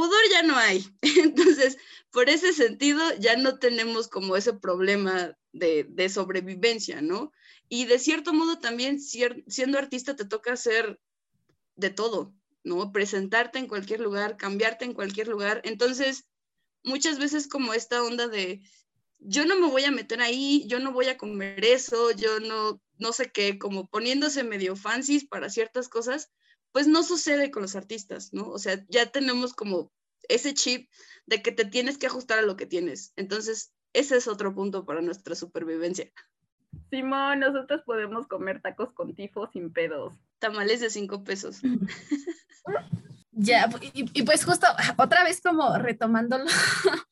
[0.00, 0.82] pudor ya no hay.
[1.02, 1.76] Entonces,
[2.10, 7.32] por ese sentido, ya no tenemos como ese problema de, sobrevivencia, ¿no?
[7.68, 10.98] Y de cierto modo también siendo artista te toca hacer
[11.76, 12.32] de todo,
[12.64, 12.92] ¿no?
[12.92, 15.60] Presentarte en cualquier lugar, cambiarte en cualquier lugar.
[15.64, 16.24] Entonces,
[16.82, 18.62] muchas veces como esta onda de,
[19.18, 22.80] yo no me voy a meter ahí, yo no voy a comer eso, yo no,
[22.96, 26.30] no sé qué, como poniéndose medio fancies para ciertas cosas,
[26.72, 28.48] pues no sucede con los artistas, ¿no?
[28.48, 29.92] O sea, ya tenemos como
[30.28, 30.88] ese chip
[31.26, 33.12] de que te tienes que ajustar a lo que tienes.
[33.16, 36.10] Entonces, ese es otro punto para nuestra supervivencia.
[36.90, 40.12] Simón, nosotros podemos comer tacos con tifo sin pedos.
[40.38, 41.60] Tamales de cinco pesos.
[43.32, 44.66] Ya, y, pues justo
[44.98, 46.36] otra vez como retomando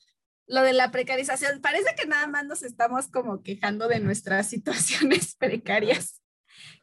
[0.47, 5.37] lo, de la precarización, parece que nada más nos estamos como quejando de nuestras situaciones
[5.37, 6.21] precarias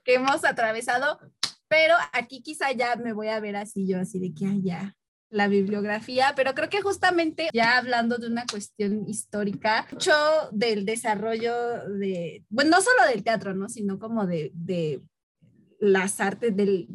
[0.03, 1.19] que hemos atravesado,
[1.67, 4.95] pero aquí quizá ya me voy a ver así yo, así de que ya
[5.29, 10.13] la bibliografía, pero creo que justamente ya hablando de una cuestión histórica, mucho
[10.51, 13.67] del desarrollo de, bueno, no solo del teatro, ¿no?
[13.67, 15.01] Sino como de, de
[15.79, 16.87] las artes del,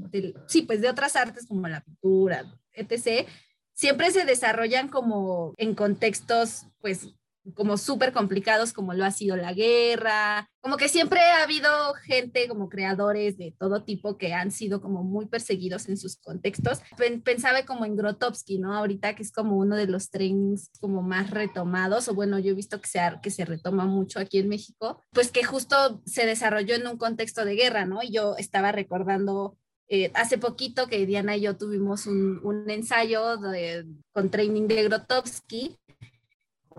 [0.47, 3.29] sí, pues de otras artes como la pintura, etc.,
[3.73, 7.09] siempre se desarrollan como en contextos, pues,
[7.55, 11.71] como súper complicados como lo ha sido la guerra, como que siempre ha habido
[12.05, 16.81] gente como creadores de todo tipo que han sido como muy perseguidos en sus contextos.
[17.25, 18.75] Pensaba como en Grotowski, ¿no?
[18.75, 22.55] Ahorita que es como uno de los trainings como más retomados, o bueno, yo he
[22.55, 26.75] visto que se, que se retoma mucho aquí en México, pues que justo se desarrolló
[26.75, 28.03] en un contexto de guerra, ¿no?
[28.03, 29.57] Y yo estaba recordando
[29.93, 34.85] eh, hace poquito que Diana y yo tuvimos un, un ensayo de, con training de
[34.85, 35.80] Grotowski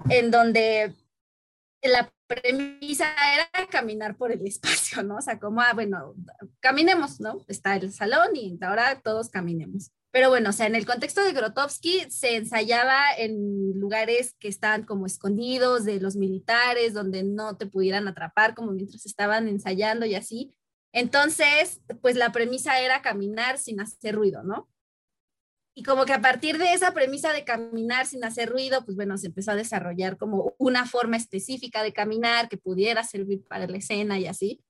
[0.10, 0.94] en donde
[1.82, 5.18] la premisa era caminar por el espacio, ¿no?
[5.18, 6.14] O sea, como, ah, bueno,
[6.60, 7.44] caminemos, ¿no?
[7.48, 9.92] Está el salón y ahora todos caminemos.
[10.12, 14.84] Pero bueno, o sea, en el contexto de Grotowski se ensayaba en lugares que estaban
[14.84, 20.16] como escondidos de los militares, donde no te pudieran atrapar como mientras estaban ensayando y
[20.16, 20.54] así.
[20.92, 24.68] Entonces, pues la premisa era caminar sin hacer ruido, ¿no?
[25.74, 29.18] Y como que a partir de esa premisa de caminar sin hacer ruido, pues bueno,
[29.18, 33.78] se empezó a desarrollar como una forma específica de caminar que pudiera servir para la
[33.78, 34.62] escena y así.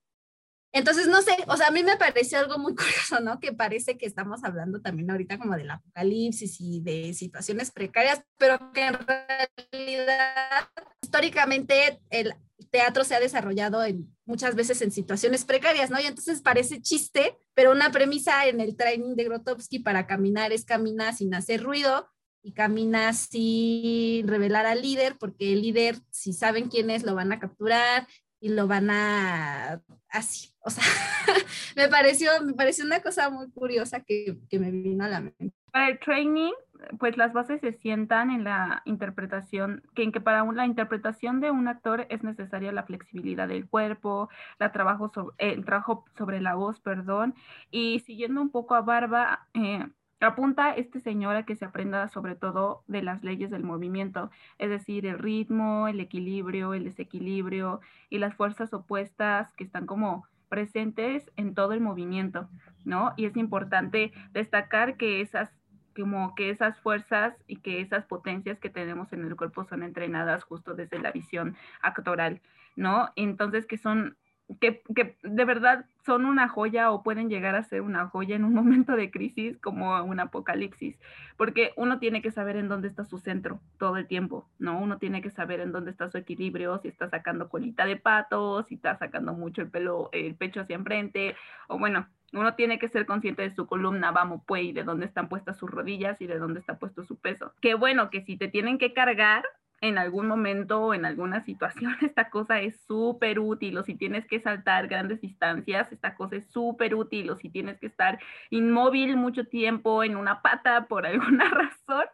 [0.74, 3.40] Entonces, no sé, o sea, a mí me pareció algo muy curioso, ¿no?
[3.40, 8.72] Que parece que estamos hablando también ahorita como del apocalipsis y de situaciones precarias, pero
[8.72, 10.68] que en realidad
[11.02, 12.34] históricamente el
[12.72, 16.00] teatro se ha desarrollado en, muchas veces en situaciones precarias, ¿no?
[16.00, 20.64] Y entonces parece chiste, pero una premisa en el training de Grotowski para caminar es
[20.64, 22.08] caminar sin hacer ruido
[22.42, 27.30] y camina sin revelar al líder, porque el líder, si saben quién es, lo van
[27.30, 28.08] a capturar
[28.40, 30.52] y lo van a así.
[30.60, 30.82] O sea,
[31.76, 35.52] me pareció, me pareció una cosa muy curiosa que, que me vino a la mente.
[35.70, 36.52] Para el training
[36.98, 41.50] pues las bases se sientan en la interpretación, que en que para la interpretación de
[41.50, 46.80] un actor es necesaria la flexibilidad del cuerpo, la trabajo el trabajo sobre la voz,
[46.80, 47.34] perdón,
[47.70, 49.86] y siguiendo un poco a Barba, eh,
[50.20, 54.70] apunta este señor a que se aprenda sobre todo de las leyes del movimiento, es
[54.70, 61.30] decir, el ritmo, el equilibrio, el desequilibrio y las fuerzas opuestas que están como presentes
[61.36, 62.48] en todo el movimiento,
[62.84, 63.14] ¿no?
[63.16, 65.50] Y es importante destacar que esas
[65.92, 70.44] como que esas fuerzas y que esas potencias que tenemos en el cuerpo son entrenadas
[70.44, 72.40] justo desde la visión actoral,
[72.76, 73.10] ¿no?
[73.16, 74.16] Entonces que son,
[74.60, 74.82] que,
[75.22, 78.96] de verdad son una joya o pueden llegar a ser una joya en un momento
[78.96, 80.98] de crisis como un apocalipsis,
[81.36, 84.78] porque uno tiene que saber en dónde está su centro todo el tiempo, ¿no?
[84.78, 88.62] Uno tiene que saber en dónde está su equilibrio, si está sacando colita de pato,
[88.64, 91.36] si está sacando mucho el pelo, el pecho hacia enfrente,
[91.68, 95.06] o bueno, uno tiene que ser consciente de su columna, vamos, pues, y de dónde
[95.06, 97.52] están puestas sus rodillas y de dónde está puesto su peso.
[97.60, 99.44] Qué bueno que si te tienen que cargar
[99.80, 104.26] en algún momento o en alguna situación, esta cosa es súper útil, o si tienes
[104.26, 108.18] que saltar grandes distancias, esta cosa es súper útil, o si tienes que estar
[108.50, 112.06] inmóvil mucho tiempo en una pata por alguna razón,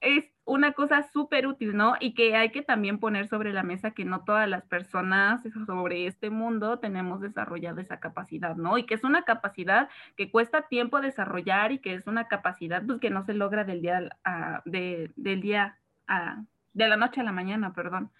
[0.00, 1.94] es una cosa súper útil, ¿no?
[2.00, 6.06] Y que hay que también poner sobre la mesa que no todas las personas sobre
[6.06, 8.76] este mundo tenemos desarrollada esa capacidad, ¿no?
[8.76, 13.00] Y que es una capacidad que cuesta tiempo desarrollar y que es una capacidad pues,
[13.00, 16.42] que no se logra del día a, de, del día a,
[16.74, 18.10] de la noche a la mañana, perdón,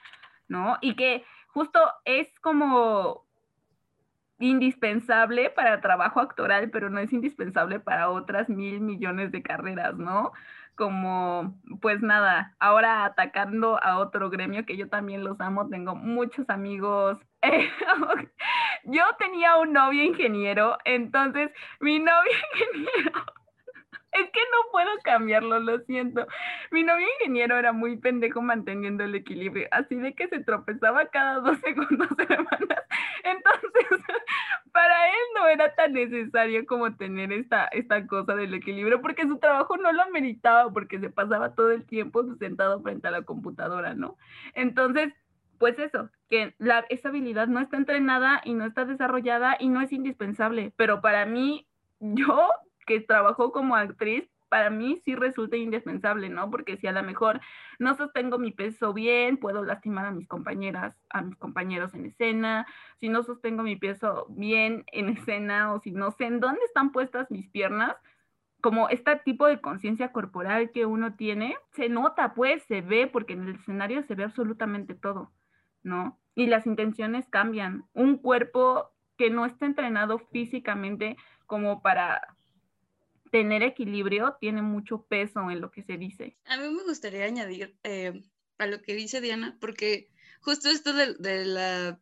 [0.48, 0.78] ¿no?
[0.80, 3.24] Y que justo es como
[4.38, 10.32] indispensable para trabajo actoral, pero no es indispensable para otras mil millones de carreras, ¿no?
[10.76, 16.48] Como, pues nada, ahora atacando a otro gremio que yo también los amo, tengo muchos
[16.50, 17.18] amigos.
[18.86, 22.30] Yo tenía un novio ingeniero, entonces mi novio
[22.68, 23.24] ingeniero
[24.14, 26.26] es que no puedo cambiarlo, lo siento.
[26.70, 31.40] Mi novio ingeniero era muy pendejo manteniendo el equilibrio, así de que se tropezaba cada
[31.40, 32.84] dos segundos semanas.
[33.24, 33.86] Entonces,
[34.72, 39.38] para él no era tan necesario como tener esta, esta cosa del equilibrio, porque su
[39.38, 43.94] trabajo no lo ameritaba, porque se pasaba todo el tiempo sentado frente a la computadora,
[43.94, 44.16] ¿no?
[44.54, 45.12] Entonces,
[45.58, 49.80] pues eso, que la, esa habilidad no está entrenada y no está desarrollada y no
[49.80, 51.66] es indispensable, pero para mí,
[52.00, 52.48] yo
[52.84, 56.48] que trabajó como actriz, para mí sí resulta indispensable, ¿no?
[56.48, 57.40] Porque si a lo mejor
[57.80, 62.64] no sostengo mi peso bien, puedo lastimar a mis compañeras, a mis compañeros en escena,
[63.00, 66.92] si no sostengo mi peso bien en escena o si no sé en dónde están
[66.92, 67.96] puestas mis piernas,
[68.60, 73.32] como este tipo de conciencia corporal que uno tiene, se nota, pues, se ve, porque
[73.32, 75.32] en el escenario se ve absolutamente todo,
[75.82, 76.16] ¿no?
[76.36, 77.84] Y las intenciones cambian.
[77.92, 81.16] Un cuerpo que no está entrenado físicamente
[81.46, 82.36] como para
[83.34, 86.38] tener equilibrio tiene mucho peso en lo que se dice.
[86.44, 88.22] A mí me gustaría añadir eh,
[88.58, 90.08] a lo que dice Diana, porque
[90.40, 92.00] justo esto de, la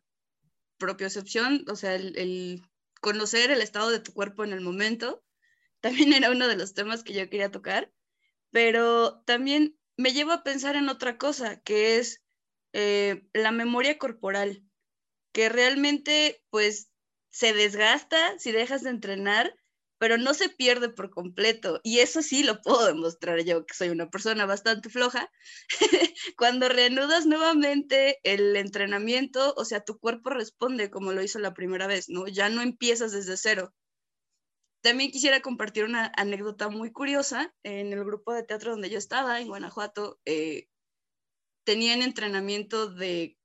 [0.77, 2.61] propiocepción, o sea, el,
[3.01, 5.23] conocer el estado de tu cuerpo en el momento,
[5.81, 7.91] también era uno de los temas que yo quería tocar,
[8.51, 12.21] pero también me llevo a pensar en otra cosa, que es
[12.73, 14.61] eh, la memoria corporal,
[15.31, 16.91] que realmente pues
[17.31, 19.55] se desgasta si dejas de entrenar
[20.03, 21.79] pero no se pierde por completo.
[21.81, 25.31] Y eso sí lo puedo demostrar yo, que soy una persona bastante floja.
[26.37, 31.87] Cuando reanudas nuevamente el entrenamiento, o sea, tu cuerpo responde como lo hizo la primera
[31.87, 32.27] vez, ¿no?
[32.27, 33.73] Ya no empiezas desde cero.
[34.81, 37.55] También quisiera compartir una anécdota muy curiosa.
[37.63, 40.67] En el grupo de teatro donde yo estaba, en Guanajuato, eh,
[41.63, 43.37] tenían entrenamiento de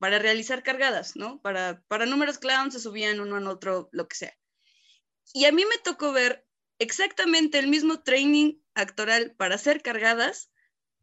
[0.00, 1.40] para realizar cargadas, ¿no?
[1.40, 4.36] Para, para números clown se subían uno en otro, lo que sea.
[5.32, 6.46] Y a mí me tocó ver
[6.78, 10.50] exactamente el mismo training actoral para ser cargadas,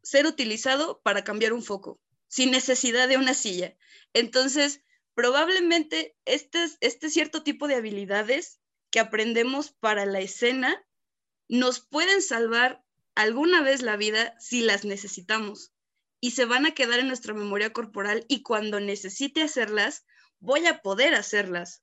[0.02, 3.76] ser utilizado para cambiar un foco, sin necesidad de una silla.
[4.12, 4.82] Entonces,
[5.14, 10.86] probablemente este, este cierto tipo de habilidades que aprendemos para la escena
[11.48, 15.72] nos pueden salvar alguna vez la vida si las necesitamos
[16.20, 20.04] y se van a quedar en nuestra memoria corporal y cuando necesite hacerlas,
[20.38, 21.82] voy a poder hacerlas.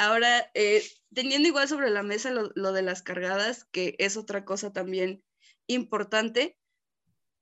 [0.00, 0.82] Ahora, eh,
[1.12, 5.22] teniendo igual sobre la mesa lo, de las cargadas, que es otra cosa también
[5.66, 6.56] importante,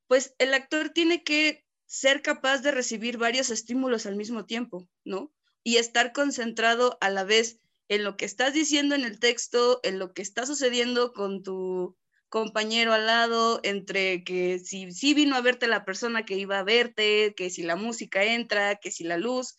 [0.09, 5.33] pues el actor tiene que ser capaz de recibir varios estímulos al mismo tiempo, ¿no?
[5.63, 10.01] Y estar concentrado a la vez en lo que estás diciendo en el texto, en
[10.01, 11.97] lo que está sucediendo con tu
[12.29, 16.65] compañero al lado, entre que si, si vino a verte la persona que iba a
[16.65, 19.55] verte, que si la música entra, que si la luz.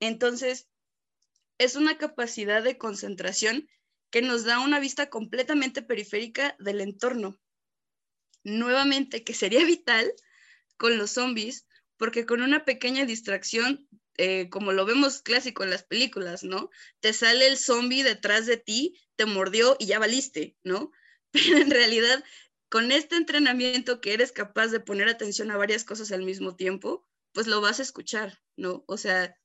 [0.00, 0.68] Entonces,
[1.58, 3.68] es una capacidad de concentración
[4.10, 7.38] que nos da una vista completamente periférica del entorno.
[8.44, 10.12] Nuevamente, que sería vital
[10.76, 11.66] con los zombies,
[11.96, 13.88] porque con una pequeña distracción,
[14.18, 16.70] eh, como lo vemos clásico en las películas, ¿no?
[17.00, 20.92] Te sale el zombie detrás de ti, te mordió y ya valiste, ¿no?
[21.32, 22.22] Pero en realidad,
[22.68, 27.06] con este entrenamiento que eres capaz de poner atención a varias cosas al mismo tiempo,
[27.32, 28.84] pues lo vas a escuchar, ¿no?
[28.86, 29.36] O sea,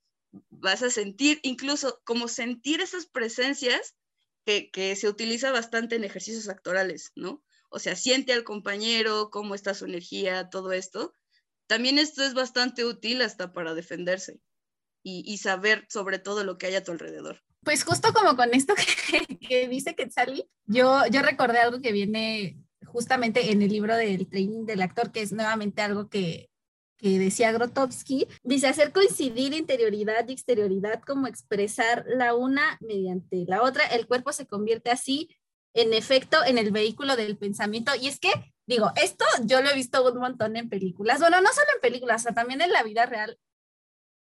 [0.49, 3.95] vas a sentir, incluso como sentir esas presencias
[4.45, 7.43] que, que, se utiliza bastante en ejercicios actorales, ¿no?
[7.69, 11.13] O sea, siente al compañero, cómo está su energía, todo esto.
[11.67, 14.41] También esto es bastante útil hasta para defenderse
[15.03, 17.41] y, y saber sobre todo lo que hay a tu alrededor.
[17.63, 18.73] Pues justo como con esto
[19.09, 24.27] que, que dice Quetzali, yo, yo recordé algo que viene justamente en el libro del
[24.27, 26.50] training del actor, que es nuevamente algo que,
[27.01, 33.63] que decía Grotowski, dice hacer coincidir interioridad y exterioridad como expresar la una mediante la
[33.63, 35.35] otra, el cuerpo se convierte así,
[35.73, 37.91] en efecto, en el vehículo del pensamiento.
[37.99, 38.29] Y es que,
[38.67, 42.25] digo, esto yo lo he visto un montón en películas, bueno, no solo en películas,
[42.29, 43.37] o también en la vida real,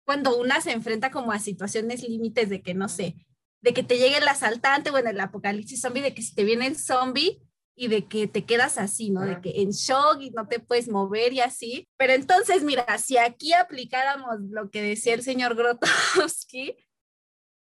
[0.06, 3.16] cuando una se enfrenta como a situaciones límites de que, no sé,
[3.60, 6.66] de que te llegue el asaltante, bueno, el apocalipsis zombie, de que si te viene
[6.66, 7.42] el zombie,
[7.78, 9.20] y de que te quedas así, ¿no?
[9.20, 11.88] De que en shock y no te puedes mover y así.
[11.96, 16.76] Pero entonces, mira, si aquí aplicáramos lo que decía el señor Grotowski,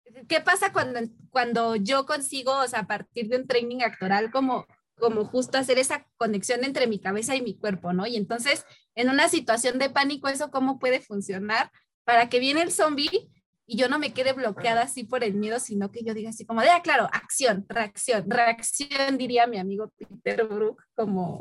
[0.28, 4.66] ¿qué pasa cuando, cuando yo consigo, o sea, a partir de un training actoral, como,
[4.98, 8.06] como justo hacer esa conexión entre mi cabeza y mi cuerpo, ¿no?
[8.06, 11.72] Y entonces, en una situación de pánico, ¿eso cómo puede funcionar?
[12.04, 13.30] Para que viene el zombie
[13.66, 16.44] y yo no me quede bloqueada así por el miedo, sino que yo diga así
[16.44, 21.40] como, ya, claro, acción, reacción, reacción, diría mi amigo Peter Brook, como,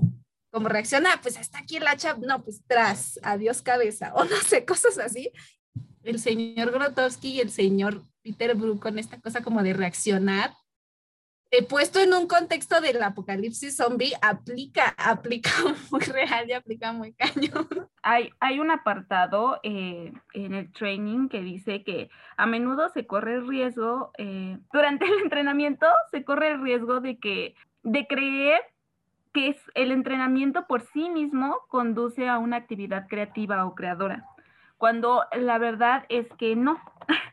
[0.51, 4.65] como reacciona, pues hasta aquí el hacha, no, pues tras, adiós cabeza, o no sé,
[4.65, 5.31] cosas así.
[6.03, 10.53] el señor Grotowski y el señor Peter Brook con esta cosa como de reaccionar,
[11.51, 15.51] he puesto en un contexto del apocalipsis zombie, aplica, aplica
[15.91, 17.67] muy real y aplica muy cañón.
[18.01, 23.35] Hay, hay un apartado eh, en el training que dice que a menudo se corre
[23.35, 28.61] el riesgo, eh, durante el entrenamiento se corre el riesgo de que, de creer
[29.33, 34.25] que es, el entrenamiento por sí mismo conduce a una actividad creativa o creadora,
[34.77, 36.79] cuando la verdad es que no.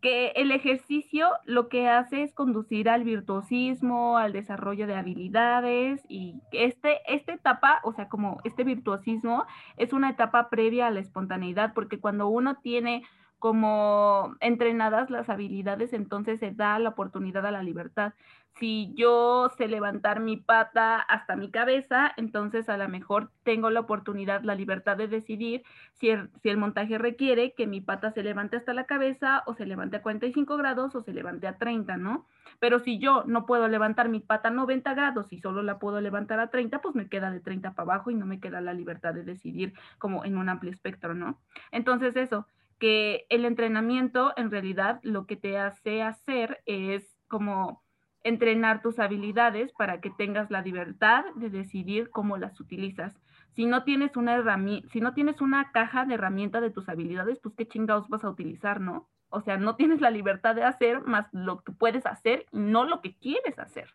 [0.00, 6.40] que el ejercicio lo que hace es conducir al virtuosismo, al desarrollo de habilidades y
[6.52, 9.44] este, esta etapa, o sea, como este virtuosismo
[9.76, 13.02] es una etapa previa a la espontaneidad, porque cuando uno tiene
[13.38, 18.12] como entrenadas las habilidades, entonces se da la oportunidad a la libertad
[18.58, 23.80] si yo sé levantar mi pata hasta mi cabeza, entonces a lo mejor tengo la
[23.80, 28.22] oportunidad, la libertad de decidir si el, si el, montaje requiere que mi pata se
[28.22, 31.96] levante hasta la cabeza o se levante a 45 grados o se levante a 30,
[31.96, 32.26] ¿no?
[32.58, 36.00] Pero si yo no puedo levantar mi pata a 90 grados y solo la puedo
[36.00, 38.74] levantar a 30, pues me queda de 30 para abajo y no me queda la
[38.74, 41.40] libertad de decidir como en un amplio espectro, ¿no?
[41.70, 42.46] Entonces eso,
[42.78, 47.82] que el entrenamiento en realidad lo que te hace hacer es como
[48.28, 53.14] entrenar tus habilidades para que tengas la libertad de decidir cómo las utilizas.
[53.54, 54.42] Si no tienes una
[54.90, 58.30] si no tienes una caja de herramientas de tus habilidades, pues qué chingados vas a
[58.30, 59.08] utilizar, ¿no?
[59.30, 62.84] O sea, no tienes la libertad de hacer más lo que puedes hacer y no
[62.84, 63.94] lo que quieres hacer,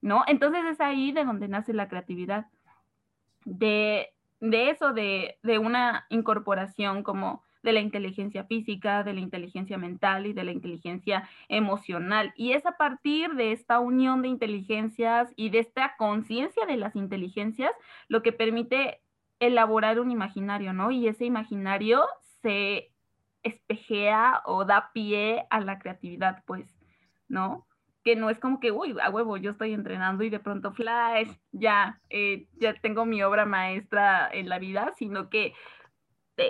[0.00, 0.24] ¿no?
[0.26, 2.46] Entonces es ahí de donde nace la creatividad.
[3.44, 4.08] De,
[4.40, 10.26] de eso, de, de una incorporación como de la inteligencia física, de la inteligencia mental
[10.26, 12.32] y de la inteligencia emocional.
[12.36, 16.94] Y es a partir de esta unión de inteligencias y de esta conciencia de las
[16.94, 17.72] inteligencias
[18.06, 19.00] lo que permite
[19.40, 20.92] elaborar un imaginario, ¿no?
[20.92, 22.04] Y ese imaginario
[22.40, 22.92] se
[23.42, 26.72] espejea o da pie a la creatividad, pues,
[27.28, 27.66] ¿no?
[28.04, 31.28] que no es como que, uy, a huevo, yo estoy entrenando y de pronto flash,
[31.50, 35.54] ya, eh, ya tengo mi obra maestra en la vida, sino que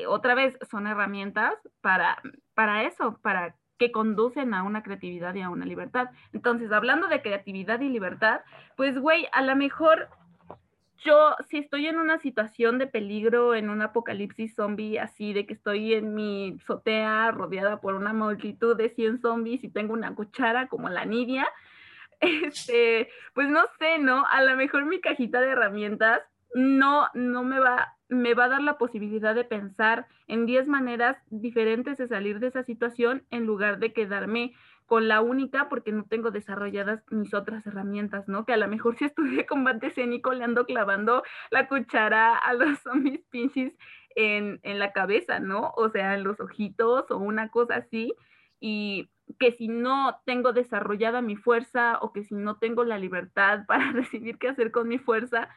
[0.09, 2.20] otra vez son herramientas para,
[2.55, 6.09] para eso, para que conducen a una creatividad y a una libertad.
[6.32, 8.41] Entonces, hablando de creatividad y libertad,
[8.76, 10.09] pues, güey, a lo mejor
[11.05, 15.55] yo, si estoy en una situación de peligro, en un apocalipsis zombie, así de que
[15.55, 20.68] estoy en mi azotea rodeada por una multitud de 100 zombies y tengo una cuchara
[20.68, 21.47] como la Nidia,
[22.20, 24.26] este, pues no sé, ¿no?
[24.26, 26.22] A lo mejor mi cajita de herramientas
[26.55, 31.17] no, no me va me va a dar la posibilidad de pensar en 10 maneras
[31.31, 34.55] diferentes de salir de esa situación en lugar de quedarme
[34.87, 38.47] con la única porque no tengo desarrolladas mis otras herramientas, ¿no?
[38.47, 42.79] Que a lo mejor si estudié combate escénico le ando clavando la cuchara a los
[42.83, 43.73] zombies pinches
[44.15, 45.73] en, en la cabeza, ¿no?
[45.77, 48.15] O sea, en los ojitos o una cosa así.
[48.61, 53.65] Y que si no tengo desarrollada mi fuerza o que si no tengo la libertad
[53.69, 55.49] para decidir qué hacer con mi fuerza,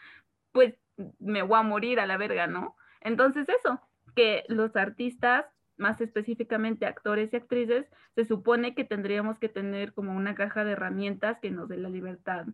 [0.52, 0.76] pues
[1.20, 2.76] me voy a morir a la verga, ¿no?
[3.02, 3.82] Entonces eso,
[4.16, 5.45] que los artistas,
[5.78, 10.74] más específicamente actores y actrices, se supone que tendríamos que tener como una caja de
[10.74, 12.47] herramientas que nos dé la libertad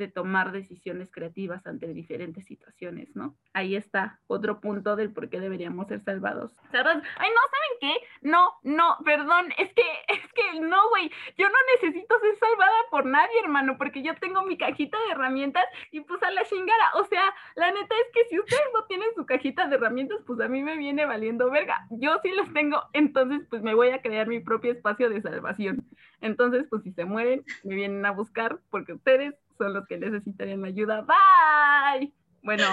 [0.00, 3.36] de tomar decisiones creativas ante diferentes situaciones, ¿no?
[3.52, 6.52] Ahí está otro punto del por qué deberíamos ser salvados.
[6.72, 7.94] Ay, no, ¿saben qué?
[8.22, 13.04] No, no, perdón, es que, es que no, güey, yo no necesito ser salvada por
[13.04, 17.04] nadie, hermano, porque yo tengo mi cajita de herramientas y pues a la chingada, o
[17.04, 20.48] sea, la neta es que si ustedes no tienen su cajita de herramientas, pues a
[20.48, 21.86] mí me viene valiendo verga.
[21.90, 25.86] Yo sí las tengo, entonces pues me voy a crear mi propio espacio de salvación.
[26.22, 30.64] Entonces, pues si se mueren, me vienen a buscar porque ustedes son los que necesitarían
[30.64, 31.02] ayuda.
[31.02, 32.12] Bye.
[32.42, 32.64] Bueno,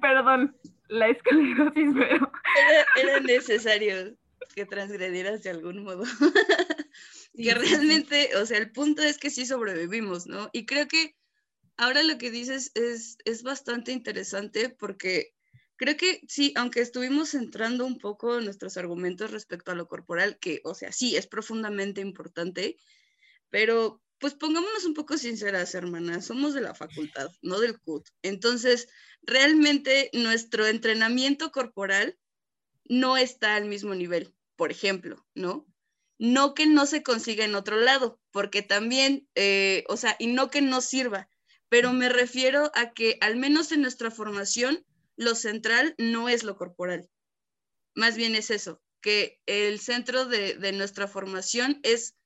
[0.00, 0.56] perdón,
[0.88, 2.32] la esclerosis, pero...
[3.00, 4.16] Era, necesario
[4.54, 6.04] que transgredieras de algún modo.
[7.36, 10.48] que realmente, o sea, el punto es que sí sobrevivimos, ¿no?
[10.52, 11.14] Y creo que
[11.76, 15.34] ahora lo que dices es, es bastante interesante porque
[15.76, 20.60] creo que sí, aunque estuvimos centrando un poco nuestros argumentos respecto a lo corporal, que,
[20.64, 22.76] o sea, sí, es profundamente importante,
[23.50, 28.08] pero pues pongámonos un poco sinceras, hermanas, somos de la facultad, no del CUT.
[28.22, 28.88] Entonces,
[29.20, 32.18] realmente nuestro entrenamiento corporal
[32.88, 35.66] no está al mismo nivel, por ejemplo, ¿no?
[36.16, 40.48] No que no se consiga en otro lado, porque también, eh, o sea, y no
[40.48, 41.28] que no sirva,
[41.68, 46.56] pero me refiero a que al menos en nuestra formación, lo central no es lo
[46.56, 47.10] corporal.
[47.94, 52.16] Más bien es eso, que el centro de, de nuestra formación es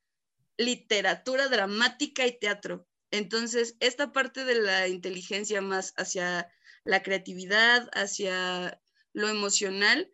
[0.59, 2.86] literatura dramática y teatro.
[3.11, 6.52] Entonces, esta parte de la inteligencia más hacia
[6.84, 8.80] la creatividad, hacia
[9.12, 10.12] lo emocional,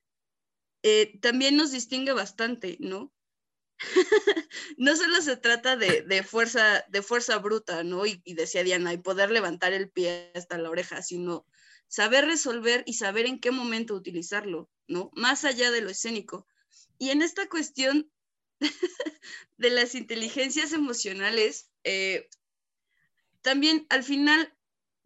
[0.82, 3.12] eh, también nos distingue bastante, ¿no?
[4.76, 8.06] no solo se trata de, fuerza, de fuerza bruta, ¿no?
[8.06, 11.46] Y, y, decía Diana, y poder levantar el pie hasta la oreja, sino
[11.88, 15.10] saber resolver y saber en qué momento utilizarlo, ¿no?
[15.14, 16.46] Más allá de lo escénico.
[16.98, 18.10] Y en esta cuestión
[19.58, 22.28] de las inteligencias emocionales, eh,
[23.42, 24.56] también al final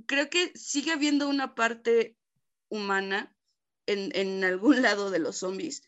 [0.07, 2.17] creo que sigue habiendo una parte
[2.69, 3.35] humana
[3.87, 5.83] en, en, algún lado de los zombies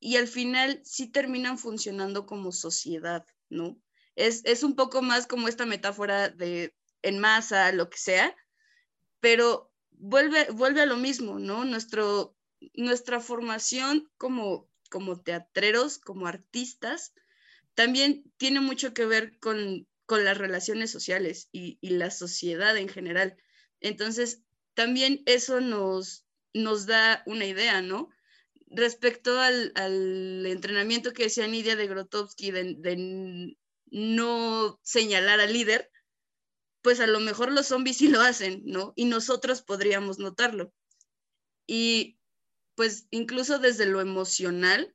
[0.00, 3.80] y al final sí terminan funcionando como sociedad, ¿no?
[4.16, 8.36] Es, es un poco más como esta metáfora de en masa, lo que sea,
[9.20, 11.64] pero vuelve, vuelve a lo mismo, ¿no?
[11.64, 12.36] Nuestro,
[12.74, 17.14] nuestra formación como, como teatreros, como artistas,
[17.74, 23.34] también tiene mucho que ver con, las relaciones sociales y, la sociedad en general.
[23.80, 24.42] Entonces,
[24.74, 28.10] también eso nos, da una idea, ¿no?
[28.68, 29.72] respecto al,
[30.44, 33.56] entrenamiento que decía Nidia de Grotowski de,
[33.90, 35.90] no señalar al líder,
[36.82, 38.92] pues a lo mejor los zombies sí lo hacen, ¿no?
[38.96, 40.74] Y nosotros podríamos notarlo.
[41.66, 42.18] Y
[42.74, 44.94] pues incluso desde lo emocional,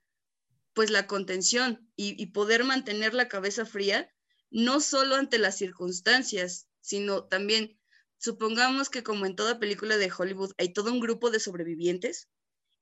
[0.74, 4.14] pues la contención y, poder mantener la cabeza fría,
[4.52, 7.80] no solo ante las circunstancias, sino también,
[8.18, 12.30] supongamos que como en toda película de Hollywood hay todo un grupo de sobrevivientes,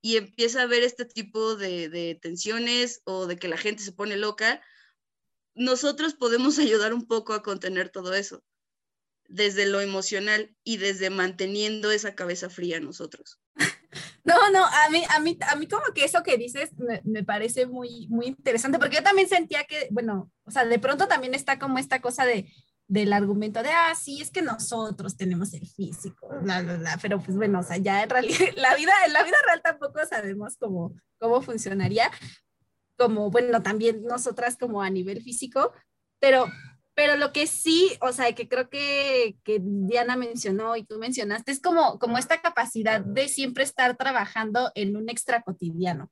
[0.05, 4.17] y empieza a ver este tipo de, tensiones o de que la gente se pone
[4.17, 4.61] loca,
[5.55, 8.43] nosotros podemos ayudar un poco a contener todo eso,
[9.27, 13.39] desde lo emocional y desde manteniendo esa cabeza fría nosotros.
[14.23, 17.23] No, no, a mí, a mí, a mí como que eso que dices me, me,
[17.23, 21.33] parece muy, muy interesante, porque yo también sentía que, bueno, o sea, de pronto también
[21.33, 22.47] está como esta cosa de,
[22.87, 26.99] del argumento de, ah, sí, es que nosotros tenemos el físico, bla, bla, bla.
[27.01, 30.05] pero pues bueno, o sea, ya en realidad, la vida, en la vida real tampoco
[30.05, 32.11] sabemos cómo, cómo funcionaría,
[32.97, 35.73] como, bueno, también nosotras como a nivel físico,
[36.19, 36.45] pero,
[36.95, 41.51] pero lo que sí, o sea, que creo que, que Diana mencionó y tú mencionaste,
[41.51, 46.09] es como, como esta capacidad de siempre estar trabajando en un extra cotidiano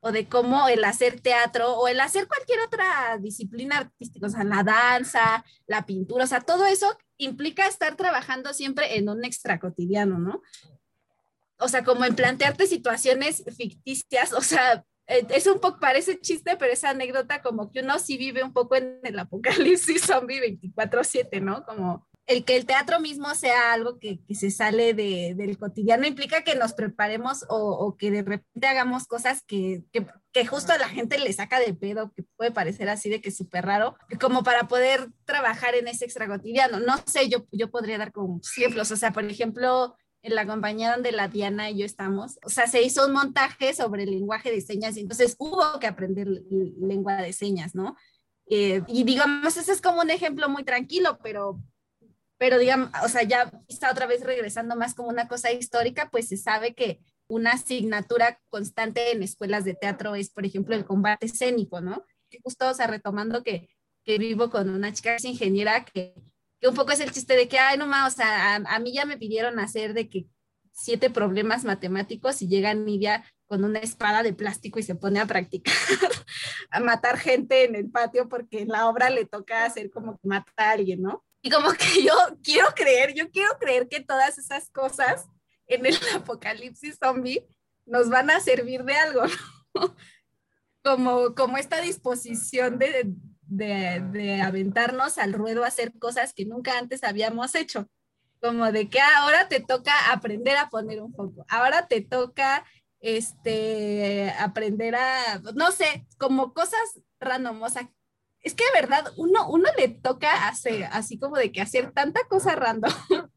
[0.00, 4.42] o de cómo el hacer teatro o el hacer cualquier otra disciplina artística, o sea,
[4.42, 9.60] la danza, la pintura, o sea, todo eso implica estar trabajando siempre en un extra
[9.60, 10.42] cotidiano, ¿no?
[11.58, 16.72] O sea, como en plantearte situaciones ficticias, o sea, es un poco, parece chiste, pero
[16.72, 21.64] esa anécdota como que uno sí vive un poco en el apocalipsis zombie 24/7, ¿no?
[21.64, 26.06] Como el que el teatro mismo sea algo que, que se sale de, del cotidiano
[26.06, 30.72] implica que nos preparemos o, o que de repente hagamos cosas que, que, que, justo
[30.72, 33.66] a la gente le saca de pedo, que puede parecer así de que es súper
[33.66, 36.78] raro, como para poder trabajar en ese extra cotidiano.
[36.78, 40.92] No sé, yo, yo podría dar como ejemplos, o sea, por ejemplo, en la compañía
[40.92, 44.50] donde la Diana y yo estamos, o sea, se hizo un montaje sobre el lenguaje
[44.50, 47.96] de señas, y entonces hubo que aprender lengua de señas, ¿no?
[48.46, 51.60] Eh, y digamos, ese es como un ejemplo muy tranquilo, pero
[52.42, 56.26] pero digamos, o sea, ya está otra vez regresando más como una cosa histórica, pues
[56.26, 56.98] se sabe que
[57.28, 62.04] una asignatura constante en escuelas de teatro es, por ejemplo, el combate escénico, ¿no?
[62.42, 63.68] Justo, o sea, retomando que,
[64.04, 66.14] que vivo con una chica que es ingeniera, que,
[66.62, 68.78] que, un poco es el chiste de que, ay, no más, o sea, a, a,
[68.78, 70.26] mí ya me pidieron hacer de que
[70.72, 75.26] siete problemas matemáticos y llega Nidia con una espada de plástico y se pone a
[75.26, 75.74] practicar,
[76.70, 80.28] a matar gente en el patio porque en la obra le toca hacer como que
[80.28, 81.22] mata a alguien, ¿no?
[81.42, 85.26] Y como que yo quiero creer, yo quiero creer que todas esas cosas
[85.66, 87.46] en el apocalipsis zombie
[87.84, 89.22] nos van a servir de algo,
[89.74, 89.96] ¿no?
[90.84, 93.12] Como, como esta disposición de,
[93.56, 97.88] de, de, aventarnos al ruedo a hacer cosas que nunca antes habíamos hecho.
[98.40, 102.64] Como de que ahora te toca aprender a poner un foco, ahora te toca
[103.00, 107.90] este, aprender a, no sé, como cosas random, o sea,
[108.40, 112.20] es que de verdad uno, uno le toca hacer así como de que hacer tanta
[112.28, 112.92] cosa random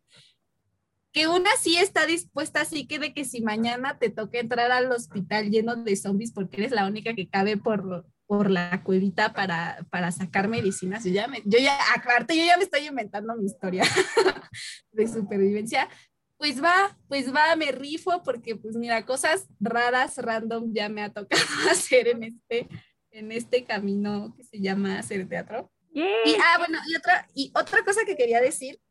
[1.12, 4.92] que una sí está dispuesta así que de que si mañana te toca entrar al
[4.92, 9.86] hospital lleno de zombies porque eres la única que cabe por, por la cuevita para,
[9.90, 13.46] para sacar medicinas, yo ya, me, yo ya, aparte yo ya me estoy inventando mi
[13.46, 13.84] historia
[14.92, 15.88] de supervivencia,
[16.38, 21.14] pues va, pues va, me rifo porque pues mira, cosas raras, random ya me ha
[21.14, 22.68] tocado hacer en este
[23.16, 25.72] en este camino que se llama hacer teatro.
[25.94, 28.82] Y, ah, bueno, y otra, y otra cosa que quería decir,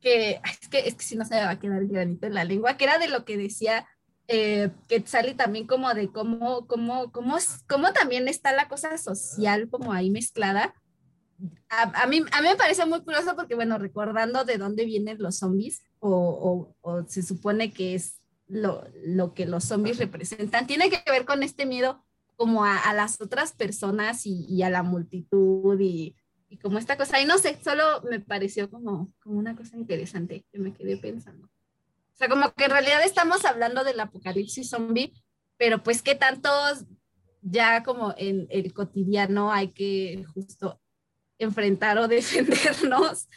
[0.00, 2.34] que es que, es que si no se me va a quedar el granito en
[2.34, 3.86] la lengua, que era de lo que decía
[4.34, 7.36] eh, que sale también como de cómo, cómo, cómo,
[7.68, 10.74] cómo también está la cosa social como ahí mezclada.
[11.68, 15.18] A, a, mí, a mí me parece muy curioso porque, bueno, recordando de dónde vienen
[15.20, 20.66] los zombies, o, o, o se supone que es lo, lo que los zombies representan.
[20.66, 22.02] Tiene que ver con este miedo
[22.34, 26.16] como a, a las otras personas y, y, a la multitud y,
[26.48, 27.20] y como esta cosa.
[27.20, 31.51] Y no sé, solo me pareció como, como una cosa interesante que me quedé pensando.
[32.22, 35.12] Sea, como que en realidad estamos hablando del apocalipsis zombie,
[35.56, 36.84] pero pues qué tantos
[37.40, 40.80] ya como en el cotidiano hay que justo
[41.40, 43.28] enfrentar o defendernos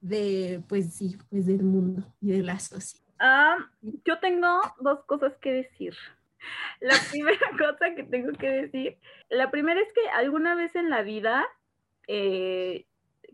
[0.00, 3.04] de, pues sí, pues del mundo y de la sociedad.
[3.18, 3.56] Ah,
[4.04, 5.96] yo tengo dos cosas que decir.
[6.78, 8.98] La primera cosa que tengo que decir,
[9.30, 11.44] la primera es que alguna vez en la vida,
[12.06, 12.86] eh,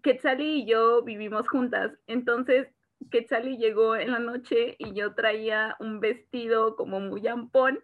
[0.02, 1.92] Quetzali y yo vivimos juntas.
[2.06, 2.68] Entonces,
[3.10, 7.82] Quetzali llegó en la noche y yo traía un vestido como muy ampón,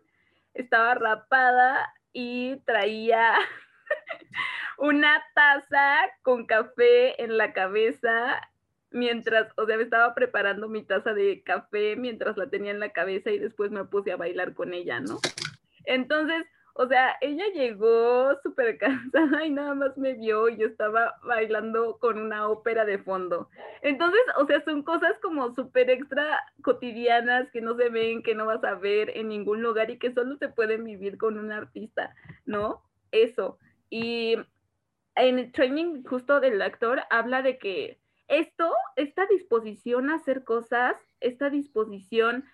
[0.54, 3.34] estaba rapada y traía
[4.78, 8.40] una taza con café en la cabeza
[8.90, 12.92] mientras, o sea, me estaba preparando mi taza de café mientras la tenía en la
[12.92, 15.18] cabeza y después me puse a bailar con ella, ¿no?
[15.84, 16.44] Entonces,
[16.79, 21.99] o sea, ella llegó súper cansada y nada más me vio y yo estaba bailando
[21.99, 23.49] con una ópera de fondo.
[23.83, 28.47] Entonces, o sea, son cosas como súper extra cotidianas que no se ven, que no
[28.47, 32.14] vas a ver en ningún lugar y que solo se pueden vivir con un artista,
[32.45, 32.83] ¿no?
[33.11, 33.59] Eso.
[33.89, 34.37] Y
[35.14, 37.99] en el training justo del actor habla de que
[38.29, 42.45] esto, esta disposición a hacer cosas, esta disposición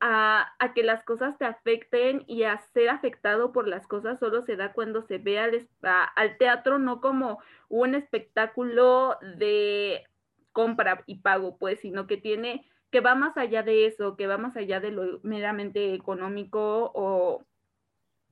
[0.00, 4.56] a, que las cosas te afecten y a ser afectado por las cosas solo se
[4.56, 10.04] da cuando se ve al teatro no como un espectáculo de
[10.52, 14.38] compra y pago, pues, sino que tiene, que va más allá de eso, que va
[14.38, 17.44] más allá de lo meramente económico o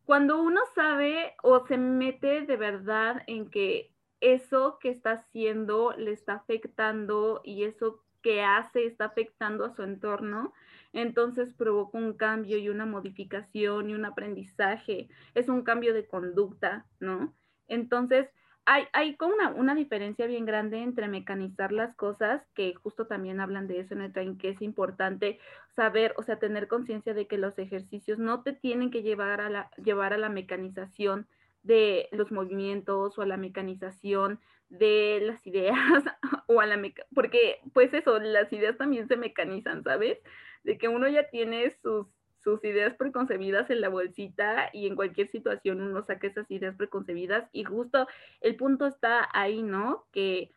[0.05, 6.13] cuando uno sabe o se mete de verdad en que eso que está haciendo le
[6.13, 10.53] está afectando y eso que hace está afectando a su entorno,
[10.97, 16.87] entonces provoca un cambio y una modificación y un aprendizaje, es un cambio de conducta,
[17.01, 17.35] ¿no?
[17.69, 18.29] Entonces,
[18.65, 23.41] hay, hay como una, una, diferencia bien grande entre mecanizar las cosas, que justo también
[23.41, 25.39] hablan de eso en el train, que es importante
[25.69, 29.51] saber, o sea, tener conciencia de que los ejercicios no te tienen que llevar a
[29.51, 31.29] la, llevar a la mecanización
[31.63, 36.05] de los movimientos o a la mecanización de las ideas
[36.47, 40.19] o a la meca porque pues eso, las ideas también se mecanizan, ¿sabes?
[40.67, 42.09] De que uno ya tiene sus,
[42.39, 47.49] sus ideas preconcebidas en la bolsita y en cualquier situación uno saca esas ideas preconcebidas
[47.53, 48.09] y justo
[48.41, 50.09] el punto está ahí, ¿no?
[50.11, 50.51] Que,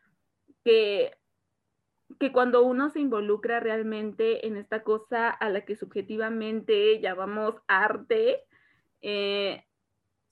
[0.66, 1.16] que,
[2.20, 8.45] que cuando uno se involucra realmente en esta cosa a la que subjetivamente llamamos arte,
[9.03, 9.64] eh,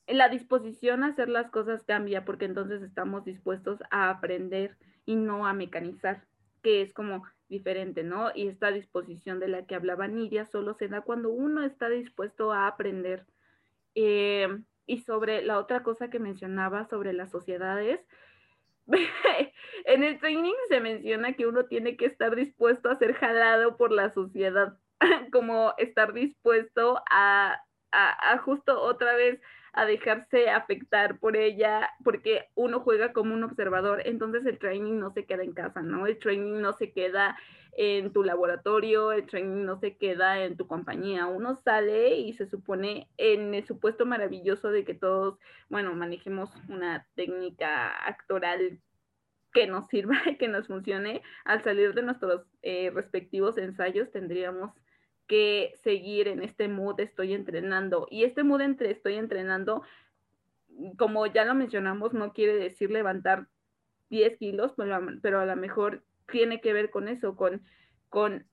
[0.08, 4.76] la disposición a hacer las cosas cambia porque entonces estamos dispuestos a aprender
[5.06, 6.26] y no a mecanizar,
[6.64, 8.32] que es como diferente, ¿no?
[8.34, 12.52] Y esta disposición de la que hablaba Nidia solo se da cuando uno está dispuesto
[12.52, 13.26] a aprender.
[13.96, 14.48] Eh,
[14.86, 18.00] y sobre la otra cosa que mencionaba sobre las sociedades,
[19.86, 23.92] en el training se menciona que uno tiene que estar dispuesto a ser jalado por
[23.92, 24.78] la sociedad,
[25.32, 29.42] como estar dispuesto a, a, a justo otra vez
[29.78, 35.12] a dejarse afectar por ella, porque uno juega como un observador, entonces el training no
[35.12, 36.08] se queda en casa, ¿no?
[36.08, 37.38] El training no se queda
[37.74, 42.48] en tu laboratorio, el training no se queda en tu compañía, uno sale y se
[42.48, 45.38] supone en el supuesto maravilloso de que todos,
[45.70, 48.80] bueno, manejemos una técnica actoral
[49.54, 54.72] que nos sirva y que nos funcione, al salir de nuestros eh, respectivos ensayos tendríamos
[55.28, 58.08] que seguir en este mood estoy entrenando.
[58.10, 59.84] Y este mood entre estoy entrenando,
[60.98, 63.48] como ya lo mencionamos, no quiere decir levantar
[64.10, 64.74] 10 kilos,
[65.22, 67.62] pero, a lo mejor tiene que ver con eso, con,
[68.10, 68.46] con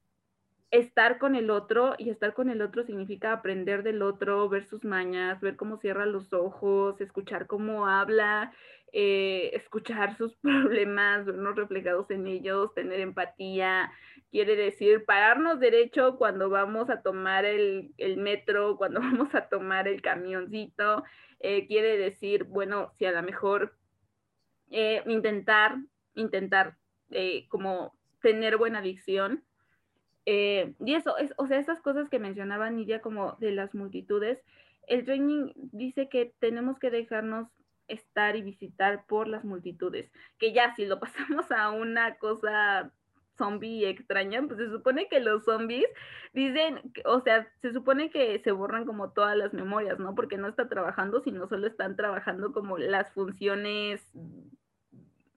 [0.71, 4.85] estar con el otro y estar con el otro significa aprender del otro, ver sus
[4.85, 8.53] mañas, ver cómo cierra los ojos, escuchar cómo habla,
[8.93, 13.93] eh, escuchar sus problemas, vernos reflejados en ellos, tener empatía,
[14.35, 20.03] quiere decir pararnos derecho cuando vamos a tomar el, metro, cuando vamos a tomar el
[20.03, 21.05] camioncito,
[21.39, 23.77] eh, quiere decir, bueno, si a lo mejor
[24.73, 25.77] eh, intentar,
[26.17, 26.77] intentar
[27.11, 29.45] eh, como tener buena adicción.
[30.27, 34.43] y eso, es, o sea, esas cosas que mencionaba Nidia como de las multitudes,
[34.89, 37.47] el training dice que tenemos que dejarnos
[37.87, 40.99] estar y visitar por las multitudes, que ya si lo
[41.39, 42.93] pasamos a una cosa
[43.37, 45.87] zombie extraña, pues se supone que los zombies
[46.33, 50.15] dicen, o sea, se supone que se borran como todas las memorias, ¿no?
[50.15, 54.03] Porque no está trabajando, sino solo están trabajando como las funciones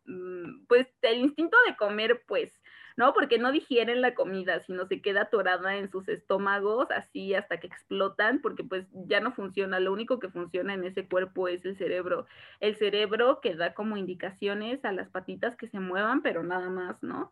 [0.05, 2.61] mm, pues el instinto de comer, pues,
[2.97, 3.13] ¿no?
[3.13, 7.67] Porque no digieren la comida, sino se queda atorada en sus estómagos, así hasta que
[7.67, 11.77] explotan, porque pues ya no funciona, lo único que funciona en ese cuerpo es el
[11.77, 12.25] cerebro.
[12.59, 17.01] El cerebro que da como indicaciones a las patitas que se muevan, pero nada más,
[17.03, 17.31] ¿no?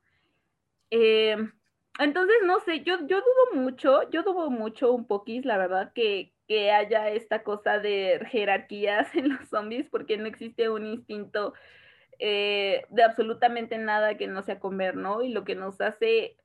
[0.91, 1.37] Eh,
[1.99, 6.33] entonces, no sé, yo, yo dudo mucho, yo dudo mucho un poquís, la verdad, que,
[6.47, 11.53] que haya esta cosa de jerarquías en los zombies, porque no existe un instinto
[12.19, 15.21] eh, de absolutamente nada que no sea comer, ¿no?
[15.21, 16.37] Y lo que nos hace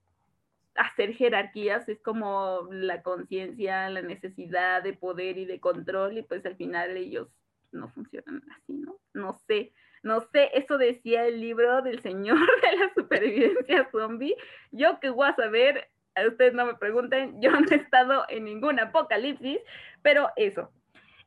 [0.76, 6.46] hacer jerarquías es como la conciencia, la necesidad de poder y de control, y pues
[6.46, 7.28] al final ellos
[7.72, 8.98] no funcionan así, ¿no?
[9.14, 9.72] No sé,
[10.02, 14.34] no sé, eso decía el libro del señor de la supervivencia zombie.
[14.70, 18.44] Yo que voy a saber, a ustedes no me pregunten, yo no he estado en
[18.44, 19.58] ningún apocalipsis,
[20.02, 20.70] pero eso,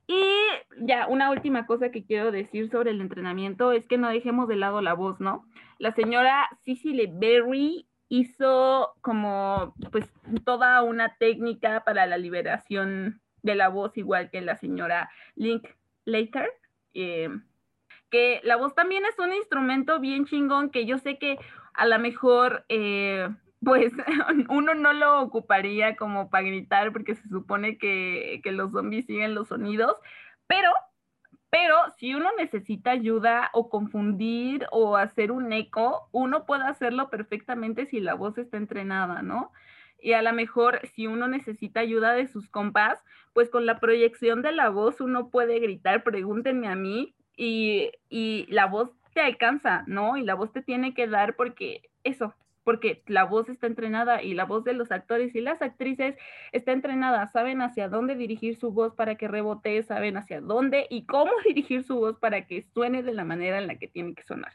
[0.08, 0.26] y
[0.80, 4.58] ya, una última cosa que quiero decir sobre el entrenamiento es que no dejemos de
[4.58, 5.46] lado la voz, ¿no?
[5.80, 10.06] La señora Cicely Berry hizo como pues
[10.44, 15.68] toda una técnica para la liberación de la voz, igual que la señora Link
[16.06, 16.52] Later.
[16.94, 17.30] Eh,
[18.14, 21.40] que la voz también es un instrumento bien chingón que yo sé que
[21.74, 23.28] a lo mejor eh,
[23.66, 23.92] pues
[24.50, 29.48] uno no lo ocuparía como para gritar porque se supone que, los zombies siguen los
[29.48, 29.96] sonidos,
[30.46, 30.70] pero,
[31.50, 37.88] pero si uno necesita ayuda o confundir o hacer un eco, uno puede hacerlo perfectamente
[37.88, 39.52] si la voz está entrenada, ¿no?
[40.00, 43.04] Y a lo mejor si uno necesita ayuda de sus compas,
[43.34, 48.46] pues con la proyección de la voz uno puede gritar, pregúntenme a mí, y, y
[48.50, 50.18] la voz te alcanza, ¿no?
[50.18, 54.34] Y la voz te tiene que dar porque eso, porque la voz está entrenada y
[54.34, 56.16] la voz de los actores y las actrices
[56.52, 61.06] está entrenada, saben hacia dónde dirigir su voz para que rebote, saben hacia dónde y
[61.06, 64.24] cómo dirigir su voz para que suene de la manera en la que tiene que
[64.24, 64.54] sonar.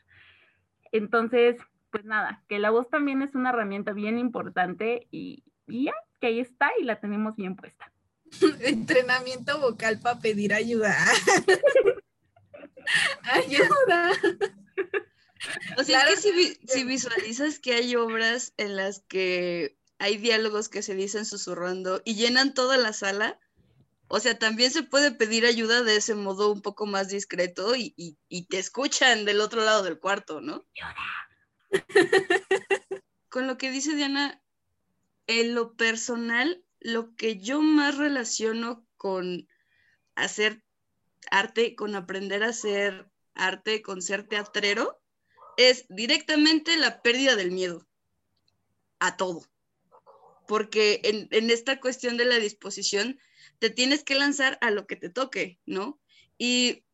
[0.91, 1.57] Entonces,
[1.91, 6.41] pues nada, que la voz también es una herramienta bien importante y, ya, que ahí
[6.41, 7.93] está y la tenemos bien puesta.
[8.61, 10.95] Entrenamiento vocal para pedir ayuda.
[13.23, 14.13] ayuda.
[15.77, 20.83] O sea, es que si, visualizas que hay obras en las que hay diálogos que
[20.83, 23.39] se dicen susurrando y llenan toda la sala,
[24.09, 28.17] o sea, también se puede pedir ayuda de ese modo un poco más discreto y,
[28.49, 30.67] te escuchan del otro lado del cuarto, ¿no?
[33.29, 34.43] Con lo que dice Diana,
[35.27, 39.47] en lo personal, lo que yo más relaciono con
[40.15, 40.63] hacer
[41.31, 45.01] arte, con aprender a hacer arte, con ser teatrero,
[45.57, 47.87] es directamente la pérdida del miedo
[49.01, 49.45] a todo.
[50.47, 53.19] Porque en, esta cuestión de la disposición,
[53.59, 56.01] te tienes que lanzar a lo que te toque, ¿no?
[56.39, 56.85] Y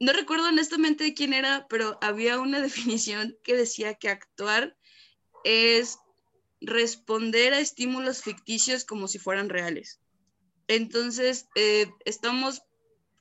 [0.00, 4.76] no recuerdo honestamente quién era, pero había una definición que decía que actuar
[5.44, 5.98] es
[6.60, 10.00] responder a estímulos ficticios como si fueran reales.
[10.68, 12.62] Entonces, eh, estamos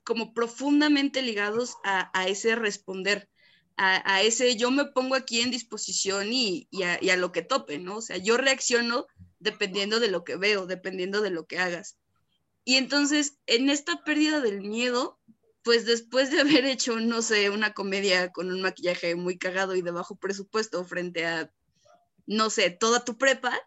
[0.04, 3.30] como profundamente ligados a, a, ese responder
[3.78, 7.98] a, ese yo me pongo aquí en disposición y, a, lo que tope, ¿no?
[7.98, 9.08] O sea, yo reacciono
[9.40, 11.98] dependiendo de lo que veo, dependiendo de lo que hagas.
[12.66, 15.20] Y entonces, en esta pérdida del miedo,
[15.64, 19.82] pues después de haber hecho, no sé, una comedia con un maquillaje muy cagado y
[19.82, 21.52] de bajo presupuesto frente a,
[22.26, 23.60] no sé, toda tu prepa,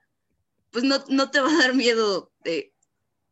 [0.71, 2.73] pues no, no te va a dar miedo de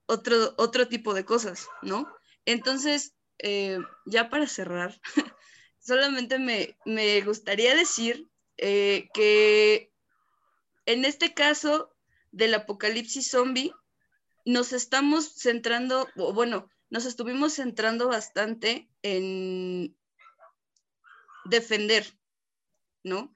[0.07, 2.13] otro, otro tipo de cosas, ¿no?
[2.47, 5.01] Entonces, eh, ya para cerrar,
[5.79, 9.93] solamente me, gustaría decir eh, que
[10.87, 11.95] en este caso
[12.31, 13.73] del apocalipsis zombie,
[14.45, 19.97] nos estamos centrando, bueno, nos estuvimos centrando bastante en
[21.45, 22.07] defender,
[23.03, 23.35] ¿no?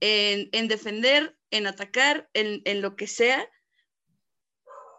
[0.00, 3.48] En, defender, en atacar, en, lo que sea,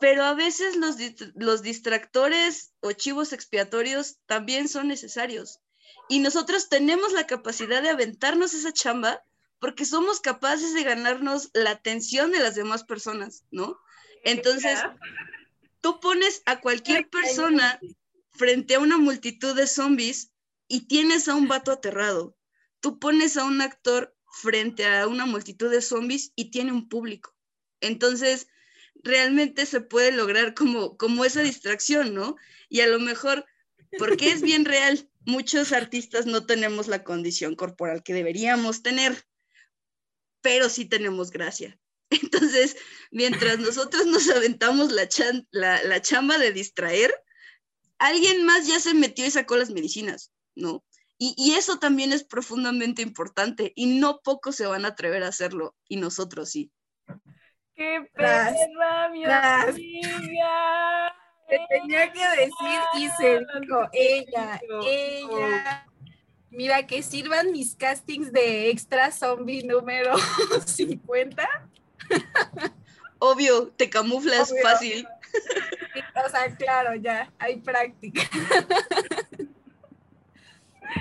[0.06, 0.98] pero a veces los,
[1.34, 5.62] los distractores o chivos expiatorios también son necesarios
[6.08, 9.24] y nosotros tenemos la capacidad de aventarnos esa chamba
[9.58, 13.80] porque somos capaces de ganarnos la atención de las demás personas, ¿no?
[14.24, 14.78] Entonces,
[15.82, 17.80] tú pones a cualquier persona
[18.30, 20.32] frente a una multitud de zombies
[20.68, 22.38] y tienes a un vato aterrado.
[22.80, 27.36] Tú pones a un actor frente a una multitud de zombies y tiene un público.
[27.82, 28.48] Entonces,
[29.04, 32.36] realmente se puede lograr como, como esa distracción, ¿no?
[32.70, 33.46] Y a lo mejor,
[33.98, 39.26] porque es bien real, muchos artistas no tenemos la condición corporal que deberíamos tener,
[40.42, 41.80] pero sí tenemos gracia.
[42.10, 42.78] Entonces,
[43.12, 45.08] mientras nosotros nos aventamos la,
[45.52, 47.14] la, chamba de distraer,
[47.98, 50.86] alguien más ya se metió y sacó las medicinas, ¿no?
[51.18, 55.30] Y, y eso también es profundamente importante y no pocos se van a atrever a
[55.30, 56.72] hacerlo y nosotros sí.
[57.76, 59.68] ¡Qué perra, mi tras.
[59.70, 61.14] amiga!
[61.50, 65.86] Se tenía que decir y se dijo ella, ella.
[66.50, 70.16] Mira, que sirvan mis castings de extra zombie número
[70.66, 71.48] 50.
[73.20, 74.64] Obvio, te camuflas Obvio.
[74.64, 75.08] fácil.
[76.26, 78.22] O sea, claro, ya, hay práctica.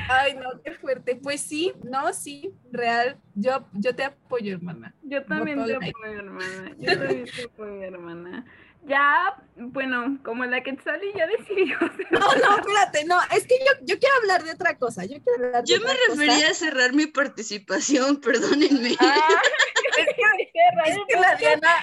[0.08, 1.16] Ay, no, qué fuerte.
[1.16, 3.18] Pues sí, no, sí, real.
[3.34, 4.94] Yo, yo te apoyo, hermana.
[5.02, 6.72] Yo también te apoyo, hermana.
[6.78, 8.44] Yo también te apoyo, hermana.
[8.86, 11.78] Ya, bueno, como la Quetzali ya decidió.
[12.10, 15.04] No, no, espérate, no, es que yo, yo quiero hablar de otra cosa.
[15.04, 15.98] Yo quiero hablar de Yo me cosa.
[16.08, 18.94] refería a cerrar mi participación, perdónenme.
[19.00, 19.28] Ah,
[19.98, 21.74] es que cierra Es que la Diana,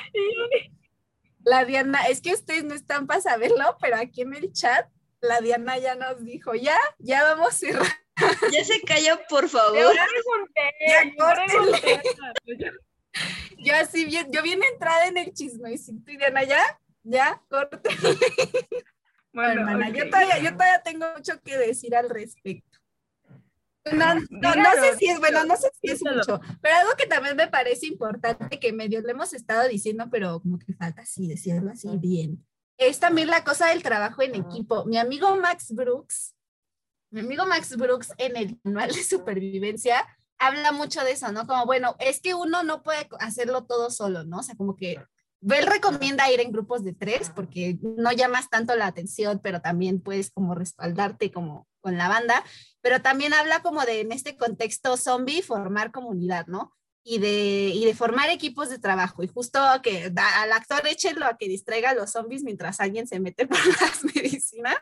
[1.44, 4.88] la Diana, es que ustedes no están para saberlo, pero aquí en el chat,
[5.22, 7.88] la Diana ya nos dijo, ya, ya vamos a cerrar.
[8.52, 9.96] Ya se calla, por favor.
[10.88, 11.12] Ya, yo
[11.46, 12.02] pregunté.
[12.46, 12.72] Yo-
[13.64, 17.90] Yo así bien, yo bien entrada en el chismecito y Diana, ya, ya, corte.
[19.34, 22.80] Bueno, hermana, yo, todavía, yo todavía tengo mucho que decir al respecto.
[23.94, 27.38] No, no, sé si es, bueno, no sé si es mucho, pero algo que también
[27.38, 31.72] me parece importante que medio le hemos estado diciendo, pero como que falta así decirlo
[31.72, 32.46] así bien,
[32.82, 34.86] es también la cosa del trabajo en equipo.
[34.86, 36.36] Mi amigo Max Brooks,
[37.12, 40.04] mi amigo Max Brooks en el manual de supervivencia
[40.40, 41.46] habla mucho de eso, ¿no?
[41.46, 44.40] Como, bueno, es que uno no puede hacerlo todo solo, ¿no?
[44.40, 48.76] O sea, como que él recomienda ir en grupos de tres porque no llamas tanto
[48.76, 52.44] la atención, pero también puedes como respaldarte como con la banda,
[52.82, 56.74] pero también habla como de en este contexto zombie formar comunidad, ¿no?
[57.04, 61.26] Y de, y de formar equipos de trabajo y justo que da- al actor échenlo
[61.26, 64.78] a que distraiga a los zombies mientras alguien se mete por las medicinas.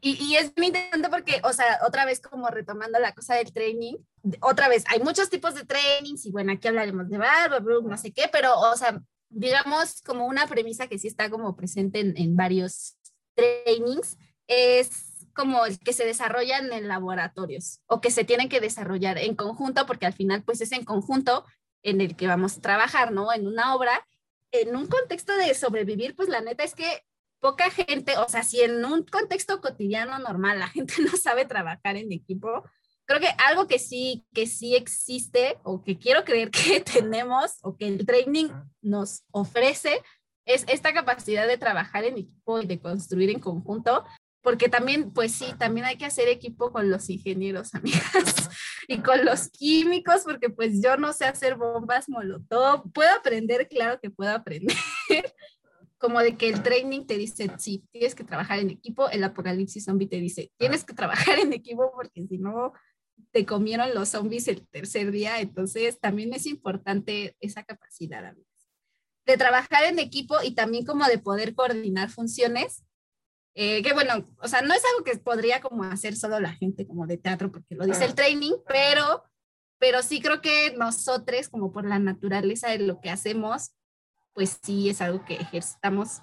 [0.00, 3.52] Y, y es muy interesante porque, o sea, otra vez como retomando la cosa del
[3.52, 3.96] training,
[4.40, 8.10] otra vez, hay muchos tipos de trainings y bueno, aquí hablaremos de barba, no sé
[8.12, 12.34] qué, pero, o sea, digamos como una premisa que sí está como presente en, en
[12.34, 12.96] varios
[13.34, 14.16] trainings,
[14.46, 19.34] es como el que se desarrollan en laboratorios o que se tienen que desarrollar en
[19.34, 21.44] conjunto, porque al final pues es en conjunto
[21.82, 23.32] en el que vamos a trabajar, ¿no?
[23.32, 24.06] En una obra,
[24.52, 27.04] en un contexto de sobrevivir, pues la neta es que
[27.40, 31.96] poca gente, o sea, si en un contexto cotidiano normal la gente no sabe trabajar
[31.96, 32.64] en equipo,
[33.04, 37.76] creo que algo que sí, que sí existe o que quiero creer que tenemos o
[37.76, 38.48] que el training
[38.80, 40.02] nos ofrece
[40.46, 44.04] es esta capacidad de trabajar en equipo y de construir en conjunto,
[44.44, 48.50] porque también, pues sí, también hay que hacer equipo con los ingenieros, amigas,
[48.86, 53.98] y con los químicos, porque pues yo no sé hacer bombas molotov, puedo aprender, claro
[54.00, 54.76] que puedo aprender,
[55.98, 59.86] como de que el training te dice, sí, tienes que trabajar en equipo, el apocalipsis
[59.86, 62.74] zombie te dice, tienes que trabajar en equipo porque si no,
[63.30, 68.68] te comieron los zombies el tercer día, entonces también es importante esa capacidad, amigas,
[69.24, 72.84] de trabajar en equipo y también como de poder coordinar funciones,
[73.54, 76.86] eh, que bueno, o sea, no es algo que podría como hacer solo la gente
[76.86, 79.24] como de teatro, porque lo dice el training, pero,
[79.78, 83.72] pero sí creo que nosotros, como por la naturaleza de lo que hacemos,
[84.32, 86.20] pues sí es algo que ejercitamos,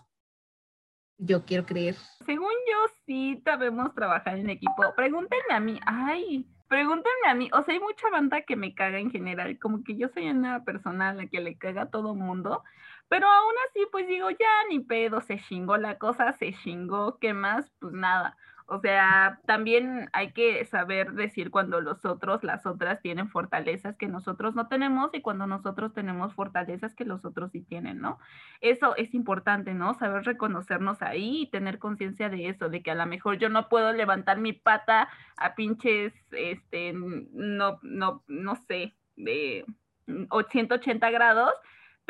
[1.18, 1.96] yo quiero creer.
[2.26, 4.94] Según yo, sí sabemos trabajar en equipo.
[4.96, 7.50] Pregúntenme a mí, ay, pregúntenme a mí.
[7.54, 10.66] O sea, hay mucha banda que me caga en general, como que yo soy una
[10.66, 12.64] persona a la que le caga a todo mundo,
[13.12, 17.34] pero aún así, pues digo, ya ni pedo, se chingó la cosa, se chingó, ¿qué
[17.34, 17.70] más?
[17.80, 18.38] Pues nada.
[18.68, 24.08] O sea, también hay que saber decir cuando los otros, las otras tienen fortalezas que
[24.08, 28.18] nosotros no tenemos y cuando nosotros tenemos fortalezas que los otros sí tienen, ¿no?
[28.62, 29.94] Eso es importante, ¿no?
[29.96, 33.68] Saber reconocernos ahí y tener conciencia de eso, de que a lo mejor yo no
[33.68, 39.66] puedo levantar mi pata a pinches, este, no, no, no sé, de
[40.06, 41.52] 180 grados,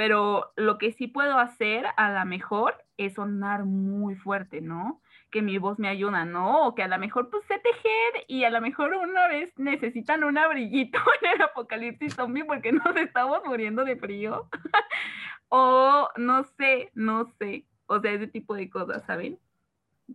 [0.01, 4.99] pero lo que sí puedo hacer a lo mejor es sonar muy fuerte, ¿no?
[5.29, 6.65] Que mi voz me ayuda, ¿no?
[6.65, 10.23] O que a lo mejor pues sé tejer y a lo mejor una vez necesitan
[10.23, 14.49] un abriguito en el apocalipsis zombie porque nos estamos muriendo de frío.
[15.49, 17.67] o no sé, no sé.
[17.85, 19.37] O sea, ese tipo de cosas, ¿saben?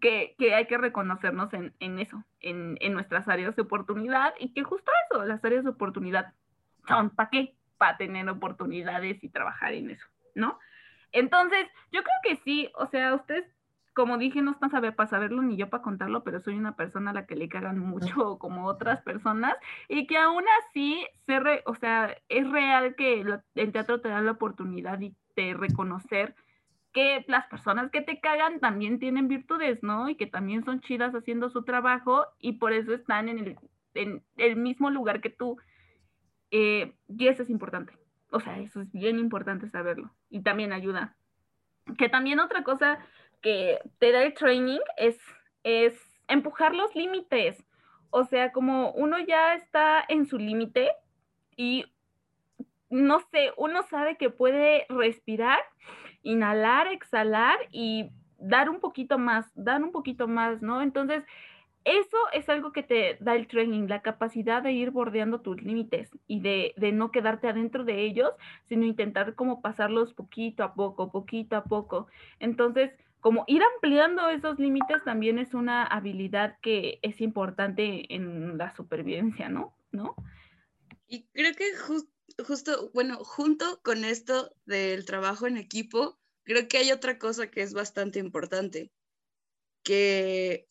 [0.00, 4.52] Que, que hay que reconocernos en, en eso, en, en nuestras áreas de oportunidad y
[4.52, 6.34] que justo eso, las áreas de oportunidad
[6.88, 7.54] son para qué?
[7.78, 10.58] Para tener oportunidades y trabajar en eso, ¿no?
[11.12, 13.44] Entonces, yo creo que sí, o sea, ustedes,
[13.94, 17.10] como dije, no están saber para saberlo ni yo para contarlo, pero soy una persona
[17.10, 19.56] a la que le cagan mucho como otras personas
[19.88, 24.08] y que aún así, se re- o sea, es real que lo- el teatro te
[24.10, 26.34] da la oportunidad y de reconocer
[26.92, 30.08] que las personas que te cagan también tienen virtudes, ¿no?
[30.08, 33.58] Y que también son chidas haciendo su trabajo y por eso están en el,
[33.94, 35.58] en el mismo lugar que tú.
[36.50, 37.92] Eh, y eso es importante.
[38.30, 40.10] O sea, eso es bien importante saberlo.
[40.30, 41.16] Y también ayuda.
[41.98, 42.98] Que también otra cosa
[43.40, 45.18] que te da el training es,
[45.62, 45.94] es
[46.28, 47.64] empujar los límites.
[48.10, 50.90] O sea, como uno ya está en su límite
[51.56, 51.84] y
[52.90, 55.58] no sé, uno sabe que puede respirar,
[56.22, 60.82] inhalar, exhalar y dar un poquito más, dar un poquito más, ¿no?
[60.82, 61.24] Entonces,
[61.86, 66.10] eso es algo que te da el training, la capacidad de ir bordeando tus límites
[66.26, 68.32] y de, de, no quedarte adentro de ellos,
[68.68, 72.08] sino intentar como pasarlos poquito a poco, poquito a poco.
[72.40, 78.74] Entonces, como ir ampliando esos límites también es una habilidad que es importante en la
[78.74, 79.76] supervivencia, ¿no?
[79.92, 80.16] ¿No?
[81.06, 81.66] Y creo que
[82.44, 87.62] justo, bueno, junto con esto del trabajo en equipo, creo que hay otra cosa que
[87.62, 88.90] es bastante importante,
[89.84, 90.68] que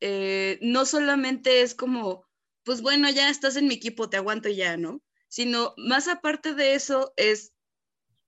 [0.00, 2.26] eh, no solamente es como,
[2.64, 5.02] pues bueno, ya estás en mi equipo, te aguanto ya, ¿no?
[5.28, 7.52] Sino más aparte de eso es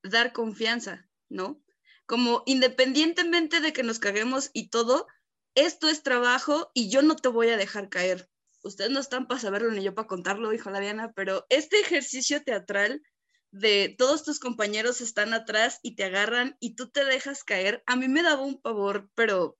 [0.02, 1.62] dar confianza, ¿no?
[2.12, 5.06] como independientemente de que nos caguemos y todo,
[5.54, 8.28] esto es trabajo y yo no te voy a dejar caer.
[8.62, 12.42] Ustedes no están para saberlo ni yo para contarlo, dijo la Diana, pero este ejercicio
[12.42, 13.02] teatral
[13.50, 17.96] de todos tus compañeros están atrás y te agarran y tú te dejas caer, a
[17.96, 19.58] mí me daba un pavor, pero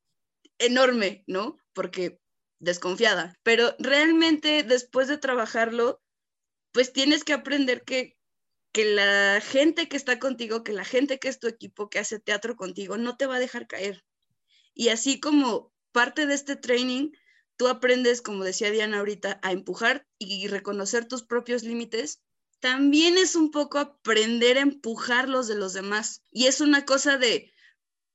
[0.65, 1.59] enorme, ¿no?
[1.73, 2.21] Porque
[2.59, 3.39] desconfiada.
[3.43, 6.01] Pero realmente después de trabajarlo,
[6.73, 8.17] pues tienes que aprender que
[8.73, 12.19] que la gente que está contigo, que la gente que es tu equipo, que hace
[12.19, 14.03] teatro contigo, no te va a dejar caer.
[14.75, 17.11] Y así como parte de este training,
[17.57, 22.23] tú aprendes, como decía Diana ahorita, a empujar y reconocer tus propios límites,
[22.61, 26.23] también es un poco aprender a empujar los de los demás.
[26.31, 27.53] Y es una cosa de,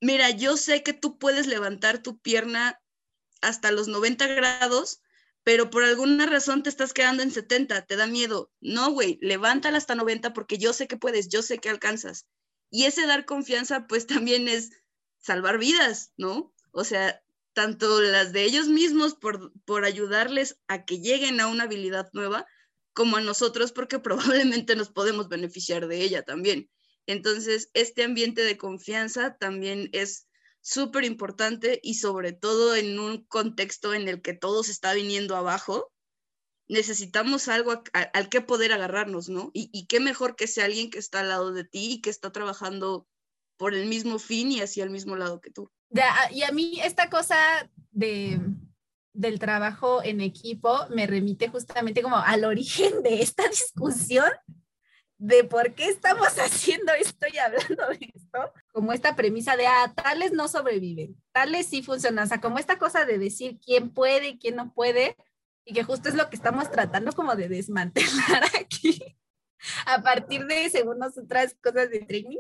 [0.02, 2.82] mira, yo sé que tú puedes levantar tu pierna
[3.42, 5.02] hasta los 90 grados,
[5.44, 8.52] pero por alguna razón te estás quedando en 70, te da miedo.
[8.60, 12.28] No, güey, levántala hasta 90 porque yo sé que puedes, yo sé que alcanzas.
[12.70, 14.72] Y ese dar confianza, pues también es
[15.20, 16.54] salvar vidas, ¿no?
[16.72, 17.22] O sea,
[17.54, 22.46] tanto las de ellos mismos por, por ayudarles a que lleguen a una habilidad nueva,
[22.94, 26.70] como a nosotros porque probablemente nos podemos beneficiar de ella también.
[27.08, 30.28] Entonces, este ambiente de confianza también es
[30.62, 35.38] súper importante y sobre todo en un contexto en el que todo se está viniendo
[35.38, 35.92] abajo,
[36.68, 39.52] necesitamos algo al que poder agarrarnos, ¿no?
[39.54, 42.34] Y, qué mejor que sea alguien que está al lado de ti y que está
[42.34, 43.08] trabajando
[43.56, 45.72] por el mismo fin y hacia el mismo lado que tú.
[46.32, 47.38] y a mí esta cosa
[47.92, 48.40] de,
[49.14, 54.30] del trabajo en equipo me remite justamente como al origen de esta discusión
[55.18, 59.94] de por qué estamos haciendo esto y hablando de esto, como esta premisa de, ah,
[59.96, 64.30] tales no sobreviven, tales sí funcionan, o sea, como esta cosa de decir quién puede
[64.30, 65.16] y quién no puede,
[65.66, 69.18] y que justo es lo que estamos tratando como de desmantelar aquí,
[69.86, 72.38] a partir de, según nosotras, cosas de training.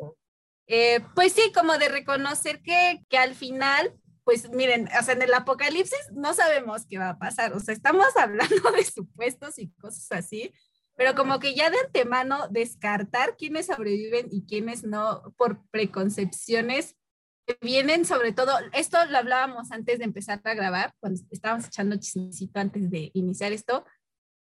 [0.67, 3.97] Eh, pues sí, como de reconocer que, que al final
[4.27, 7.73] pues miren, o sea, en el apocalipsis no sabemos qué va a pasar, o sea,
[7.73, 10.53] estamos hablando de supuestos y cosas así,
[10.97, 16.95] pero como que ya de antemano descartar quiénes sobreviven y quiénes no por preconcepciones
[17.45, 21.95] que vienen sobre todo, esto lo hablábamos antes de empezar a grabar, cuando estábamos echando
[21.95, 23.85] chismecito antes de iniciar esto,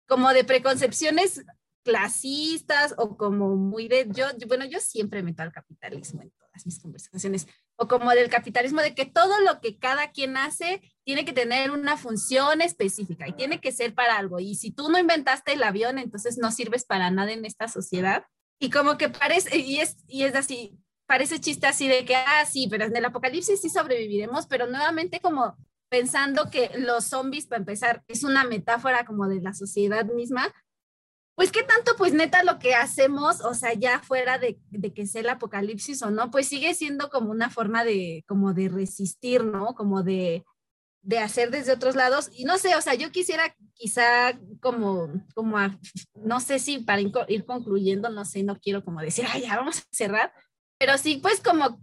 [0.08, 1.44] como de preconcepciones
[1.84, 6.80] clasistas o como muy de, yo, bueno, yo siempre meto al capitalismo en todas mis
[6.80, 7.46] conversaciones,
[7.76, 11.70] o como del capitalismo de que todo lo que cada quien hace tiene que tener
[11.70, 14.40] una función específica y tiene que ser para algo.
[14.40, 18.24] Y si tú no inventaste el avión, entonces no sirves para nada en esta sociedad.
[18.58, 22.44] Y como que parece, y es, y es así, parece chiste así de que, ah,
[22.50, 25.56] sí, pero en el apocalipsis sí sobreviviremos, pero nuevamente como
[25.88, 30.52] pensando que los zombies, para empezar, es una metáfora como de la sociedad misma,
[31.36, 35.06] pues qué tanto, pues neta, lo que hacemos, o sea, ya fuera de, de, que
[35.06, 39.44] sea el apocalipsis o no, pues sigue siendo como una forma de, como de resistir,
[39.44, 39.74] ¿no?
[39.74, 40.44] Como de,
[41.02, 42.30] de hacer desde otros lados.
[42.32, 44.32] Y no sé, o sea, yo quisiera quizá
[44.62, 45.58] como, como,
[46.14, 49.80] no sé si para ir concluyendo, no sé, no quiero como decir, ay, ya vamos
[49.80, 50.32] a cerrar,
[50.78, 51.78] pero sí, pues como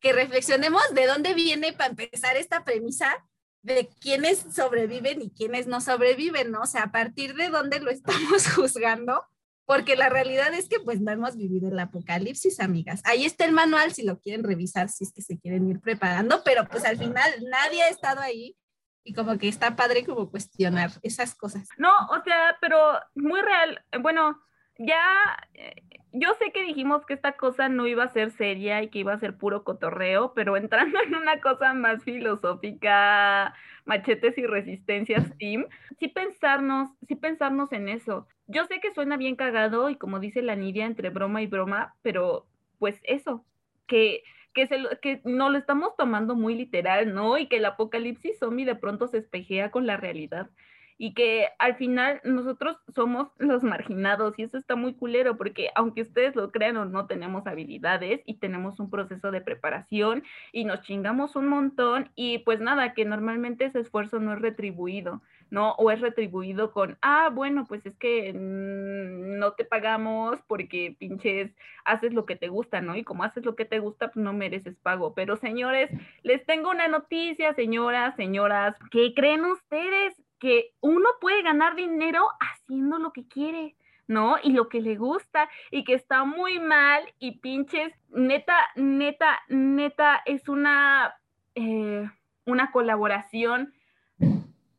[0.00, 3.26] que reflexionemos de dónde viene para empezar esta premisa
[3.62, 6.60] de quiénes sobreviven y quiénes no sobreviven, ¿no?
[6.62, 9.24] O sea, a partir de dónde lo estamos juzgando,
[9.66, 13.02] porque la realidad es que pues no hemos vivido el apocalipsis, amigas.
[13.04, 16.42] Ahí está el manual si lo quieren revisar, si es que se quieren ir preparando,
[16.42, 18.56] pero pues al final nadie ha estado ahí
[19.04, 21.68] y como que está padre como cuestionar esas cosas.
[21.76, 24.40] No, o sea, pero muy real, bueno,
[24.78, 25.74] ya eh,
[26.12, 29.12] yo sé que dijimos que esta cosa no iba a ser seria y que iba
[29.12, 33.54] a ser puro cotorreo, pero entrando en una cosa más filosófica,
[33.84, 35.66] machetes y resistencias team,
[35.98, 38.26] sí pensarnos, sí pensarnos en eso.
[38.46, 41.94] Yo sé que suena bien cagado y como dice la Nidia entre broma y broma,
[42.02, 42.46] pero
[42.78, 43.44] pues eso,
[43.86, 44.22] que
[44.54, 47.38] que, se que no lo estamos tomando muy literal, ¿no?
[47.38, 50.50] Y que el apocalipsis zombie de pronto se espejea con la realidad
[50.98, 56.02] y que al final nosotros somos los marginados y eso está muy culero porque aunque
[56.02, 60.82] ustedes lo crean o no tenemos habilidades y tenemos un proceso de preparación y nos
[60.82, 65.22] chingamos un montón y pues nada, que normalmente ese esfuerzo no es retribuido.
[65.50, 65.72] ¿no?
[65.78, 72.12] O es retribuido con, ah, bueno, pues es que no te pagamos porque pinches haces
[72.12, 72.96] lo que te gusta, ¿no?
[72.96, 75.14] Y como haces lo que te gusta, pues no mereces pago.
[75.14, 75.90] Pero señores,
[76.22, 80.27] les tengo una noticia, señoras, señoras, ¿qué creen ustedes?
[80.38, 83.76] Que uno puede ganar dinero haciendo lo que quiere,
[84.06, 84.36] ¿no?
[84.42, 90.22] Y lo que le gusta y que está muy mal y pinches, neta, neta, neta,
[90.24, 91.14] es una,
[91.54, 92.08] eh,
[92.46, 93.74] una colaboración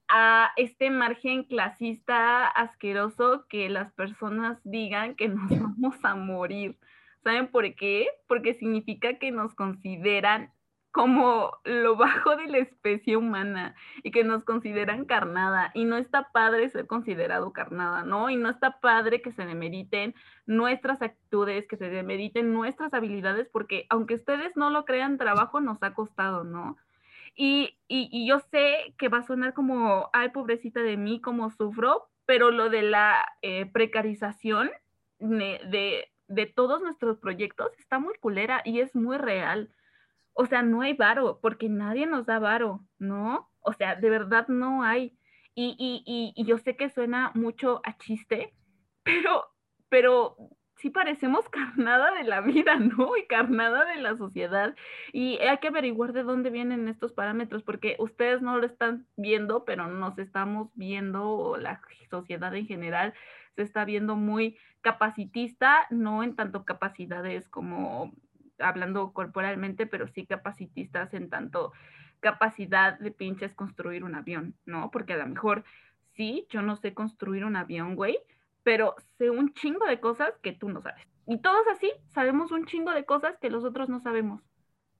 [0.09, 6.77] a este margen clasista asqueroso que las personas digan que nos vamos a morir.
[7.23, 8.07] ¿Saben por qué?
[8.27, 10.51] Porque significa que nos consideran
[10.99, 13.73] como lo bajo de la especie humana
[14.03, 18.29] y que nos consideran carnada y no está padre ser considerado carnada, ¿no?
[18.29, 20.13] Y no está padre que se demeriten
[20.45, 25.81] nuestras actitudes, que se demeriten nuestras habilidades, porque aunque ustedes no lo crean, trabajo nos
[25.83, 26.75] ha costado, ¿no?
[27.33, 32.09] Y, y, yo sé que va a sonar como, ay, pobrecita de mí, como sufro,
[32.25, 34.69] pero lo de la eh, precarización
[35.19, 39.69] de, de todos nuestros proyectos está muy culera y es muy real
[40.39, 43.51] o sea, no hay varo, porque nadie nos da varo, ¿no?
[43.59, 45.17] O sea, de verdad no hay.
[45.53, 48.53] Y, y, y, yo sé que suena mucho a chiste,
[49.03, 49.43] pero,
[49.89, 50.37] pero
[50.77, 53.17] sí parecemos carnada de la vida, ¿no?
[53.17, 54.75] Y carnada de la sociedad.
[55.11, 59.65] Y hay que averiguar de dónde vienen estos parámetros, porque ustedes no lo están viendo,
[59.65, 63.13] pero nos estamos viendo, o la sociedad en general
[63.57, 68.13] se está viendo muy capacitista, no en tanto capacidades como
[68.59, 71.71] hablando corporalmente, pero sí capacitistas en tanto
[72.19, 74.91] capacidad de pinches construir un avión, ¿no?
[74.91, 75.63] Porque a lo mejor
[76.15, 78.17] sí, yo no sé construir un avión, güey,
[78.63, 81.03] pero sé un chingo de cosas que tú no sabes.
[81.25, 84.41] Y todos así sabemos un chingo de cosas que los otros no sabemos,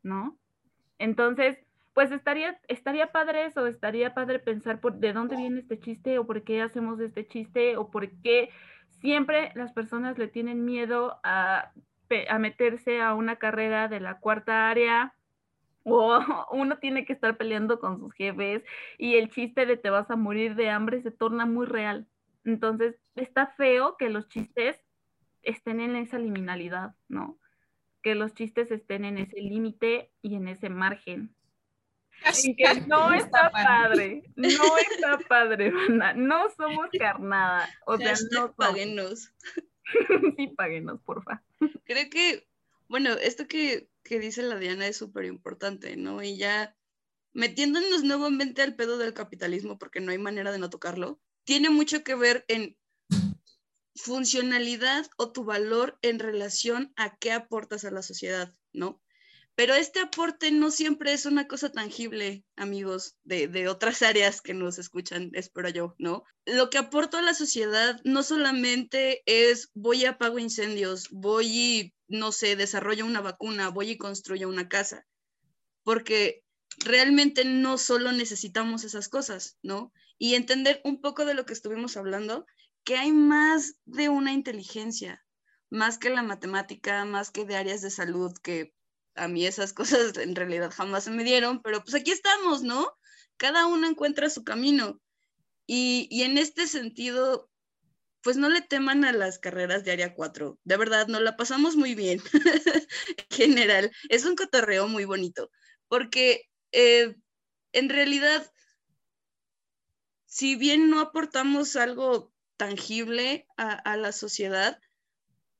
[0.03, 0.37] ¿no?
[0.97, 1.57] Entonces,
[1.93, 6.25] pues estaría, estaría padre eso, estaría padre pensar por de dónde viene este chiste o
[6.25, 8.49] por qué hacemos este chiste o por qué
[9.01, 11.71] siempre las personas le tienen miedo a
[12.29, 15.13] a meterse a una carrera de la cuarta área
[15.83, 16.19] o
[16.51, 18.63] uno tiene que estar peleando con sus jefes
[18.97, 22.07] y el chiste de te vas a morir de hambre se torna muy real.
[22.45, 24.79] Entonces, está feo que los chistes
[25.43, 27.37] estén en esa liminalidad, ¿no?
[28.01, 31.35] Que los chistes estén en ese límite y en ese margen.
[32.57, 35.71] que no está padre, no está padre,
[36.15, 39.33] no somos carnada, o sea, no paguenos.
[40.37, 41.43] sí, páguenos, porfa.
[41.85, 42.47] Creo que,
[42.87, 46.23] bueno, esto que, que dice la Diana es súper importante, ¿no?
[46.23, 46.75] Y ya
[47.33, 52.03] metiéndonos nuevamente al pedo del capitalismo, porque no hay manera de no tocarlo, tiene mucho
[52.03, 52.77] que ver en
[53.95, 59.01] funcionalidad o tu valor en relación a qué aportas a la sociedad, ¿no?
[59.59, 64.79] Pero este aporte no siempre es una cosa tangible, amigos de, otras áreas que nos
[64.79, 66.23] escuchan, espero yo, ¿no?
[66.45, 71.93] Lo que aporto a la sociedad no solamente es voy y apago incendios, voy y,
[72.07, 75.05] no sé, desarrollo una vacuna, voy y construyo una casa,
[75.83, 76.41] porque
[76.77, 79.91] realmente no solo necesitamos esas cosas, ¿no?
[80.17, 82.45] Y entender un poco de lo que estuvimos hablando,
[82.85, 85.21] que hay más de una inteligencia,
[85.69, 88.73] más que la matemática, más que de áreas de salud que
[89.15, 92.91] a mí esas cosas en realidad jamás se me dieron, pero pues aquí estamos, ¿no?
[93.37, 94.99] Cada uno encuentra su camino.
[95.67, 97.49] Y, y en este sentido,
[98.21, 100.59] pues no le teman a las carreras de Área 4.
[100.63, 103.91] De verdad, nos la pasamos muy bien en general.
[104.09, 105.51] Es un cotorreo muy bonito,
[105.87, 107.15] porque eh,
[107.71, 108.51] en realidad,
[110.25, 114.79] si bien no aportamos algo tangible a, a la sociedad,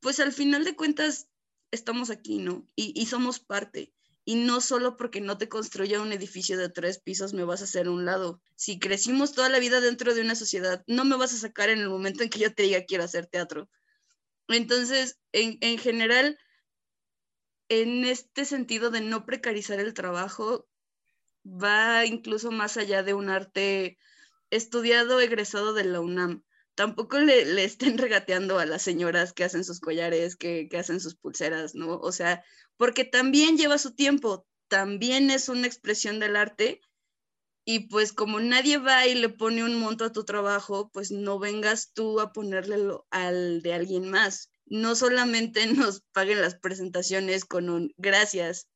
[0.00, 1.29] pues al final de cuentas
[1.70, 2.66] estamos aquí, ¿no?
[2.74, 3.92] Y, somos parte.
[4.24, 7.64] Y no solo porque no te construya un edificio de tres pisos me vas a
[7.64, 8.40] hacer un lado.
[8.54, 11.78] Si crecimos toda la vida dentro de una sociedad, no me vas a sacar en
[11.78, 13.68] el momento en que yo te diga quiero hacer teatro.
[14.48, 16.38] Entonces, en, en general,
[17.68, 20.68] en este sentido de no precarizar el trabajo,
[21.44, 23.98] va incluso más allá de un arte
[24.50, 26.42] estudiado, egresado de la UNAM
[26.80, 31.14] tampoco le, estén regateando a las señoras que hacen sus collares, que, que hacen sus
[31.14, 31.98] pulseras, ¿no?
[31.98, 32.42] O sea,
[32.78, 36.80] porque también lleva su tiempo, también es una expresión del arte
[37.66, 41.38] y pues como nadie va y le pone un monto a tu trabajo, pues no
[41.38, 42.78] vengas tú a ponerle
[43.10, 44.50] al de alguien más.
[44.64, 48.68] No solamente nos paguen las presentaciones con un gracias,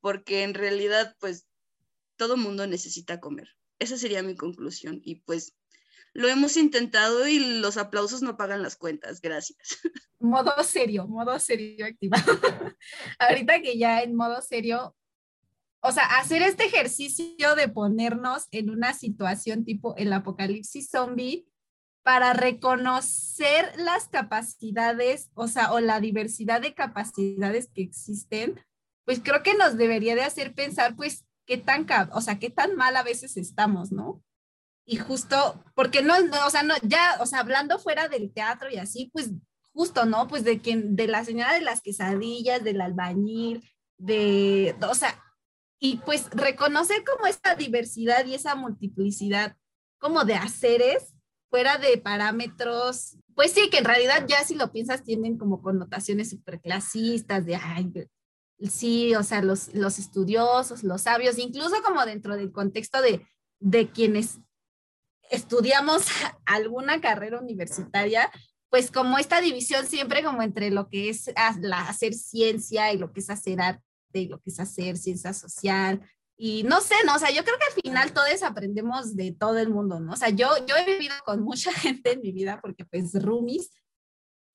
[0.00, 1.46] porque en realidad pues
[2.16, 3.54] todo mundo necesita comer.
[3.78, 5.54] Esa sería mi conclusión y pues
[6.16, 9.20] lo hemos intentado y los aplausos no pagan las cuentas.
[9.20, 9.58] Gracias.
[10.18, 12.24] Modo serio, modo serio activado.
[13.18, 14.96] Ahorita que ya en modo serio,
[15.80, 21.46] o sea, hacer este ejercicio de ponernos en una situación tipo el apocalipsis zombie
[22.02, 28.58] para reconocer las capacidades, o sea, o la diversidad de capacidades que existen,
[29.04, 32.74] pues creo que nos debería de hacer pensar, pues, qué tan, o sea, qué tan
[32.74, 34.22] mal a veces estamos, ¿no?
[34.86, 36.14] Y justo, porque no,
[36.46, 39.32] o sea, no, ya, o sea, hablando fuera del teatro y así, pues
[39.72, 40.28] justo, ¿no?
[40.28, 43.68] Pues de quien, de la señora de las quesadillas, del albañil,
[43.98, 45.20] de, o sea,
[45.80, 49.56] y pues reconocer como esa diversidad y esa multiplicidad
[49.98, 51.14] como de haceres
[51.50, 56.30] fuera de parámetros, pues sí, que en realidad ya si lo piensas tienen como connotaciones
[56.30, 57.92] superclasistas de, ay,
[58.70, 63.26] sí, o sea, los, los estudiosos, los sabios, incluso como dentro del contexto de,
[63.58, 64.38] de quienes
[65.30, 66.06] estudiamos
[66.44, 68.30] alguna carrera universitaria,
[68.68, 73.20] pues como esta división siempre como entre lo que es hacer ciencia y lo que
[73.20, 73.82] es hacer arte
[74.12, 76.00] y lo que es hacer ciencia social.
[76.38, 79.58] Y no sé, no, o sea, yo creo que al final todos aprendemos de todo
[79.58, 80.12] el mundo, ¿no?
[80.12, 83.70] O sea, yo, yo he vivido con mucha gente en mi vida porque pues roomies,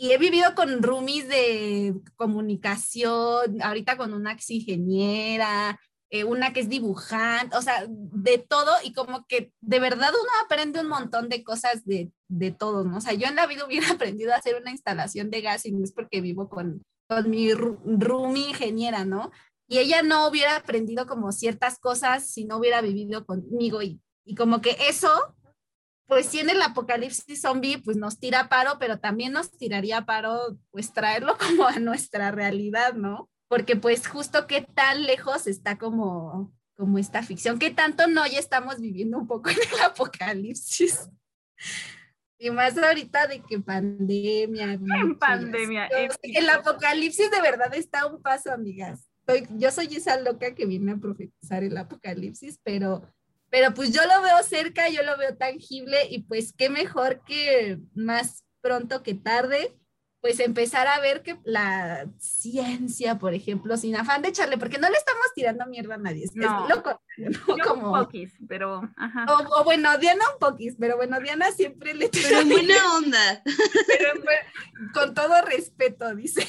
[0.02, 5.80] y he vivido con roomies de comunicación, ahorita con una ex ingeniera,
[6.13, 10.29] eh, una que es dibujante, o sea, de todo y como que de verdad uno
[10.43, 12.97] aprende un montón de cosas de, de todo, ¿no?
[12.97, 15.71] O sea, yo en la vida hubiera aprendido a hacer una instalación de gas y
[15.71, 19.31] no es porque vivo con, con mi roomie ingeniera, ¿no?
[19.69, 24.35] Y ella no hubiera aprendido como ciertas cosas si no hubiera vivido conmigo y, y
[24.35, 25.09] como que eso,
[26.07, 30.57] pues si en el apocalipsis zombie, pues nos tira paro, pero también nos tiraría paro,
[30.71, 33.29] pues traerlo como a nuestra realidad, ¿no?
[33.52, 38.40] Porque pues justo qué tan lejos está como, como esta ficción, qué tanto no ya
[38.40, 41.10] estamos viviendo un poco en el apocalipsis.
[42.40, 44.72] Y más ahorita de que pandemia.
[44.72, 45.90] En pandemia.
[46.23, 49.10] El apocalipsis de verdad está a un paso, amigas.
[49.57, 53.02] yo soy esa loca que viene a profetizar el apocalipsis, pero,
[53.49, 57.80] pero pues yo lo veo cerca, yo lo veo tangible y pues qué mejor que
[57.95, 59.78] más pronto que tarde
[60.22, 64.88] pues empezar a ver que la ciencia, por ejemplo, sin afán de echarle, porque no
[64.88, 67.02] le estamos tirando mierda a nadie, es, no, loco.
[67.18, 67.57] ¿no?
[67.68, 68.81] Como, un poquis, pero...
[68.98, 69.26] Ajá.
[69.27, 72.30] O, bueno, Diana un poquis, pero bueno, Diana siempre le tira...
[72.30, 73.43] Pero buena onda.
[73.88, 74.14] Pero,
[74.93, 76.45] con todo respeto, dice.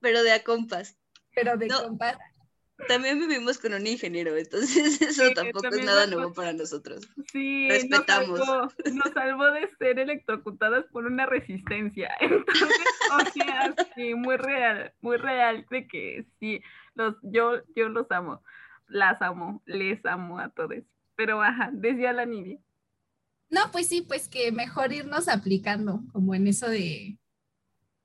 [0.00, 0.96] Pero de a compas.
[1.34, 2.16] Pero de compas
[2.88, 7.08] también vivimos con un ingeniero, entonces eso tampoco es nada nuevo para nosotros.
[7.32, 8.38] Sí, respetamos.
[8.38, 12.10] Nos salvó, de ser electrocutadas por una resistencia.
[12.20, 12.70] Entonces,
[13.12, 16.60] o sea, sí, muy real, muy real de que sí,
[16.94, 18.42] los, yo, yo los amo,
[18.88, 20.82] las amo, les amo a todos.
[21.16, 22.58] Pero ajá, decía la Nidia.
[23.48, 27.16] No, pues sí, pues que mejor irnos aplicando, como en eso de,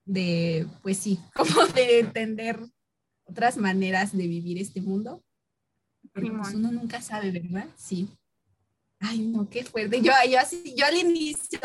[0.05, 2.57] de, pues sí, como de entender
[3.31, 5.23] otras maneras de vivir este mundo.
[6.13, 7.67] Porque pues, uno nunca sabe, ¿verdad?
[7.75, 8.09] Sí.
[8.99, 10.01] Ay, no, qué fuerte.
[10.01, 11.59] Yo, yo así, yo al inicio,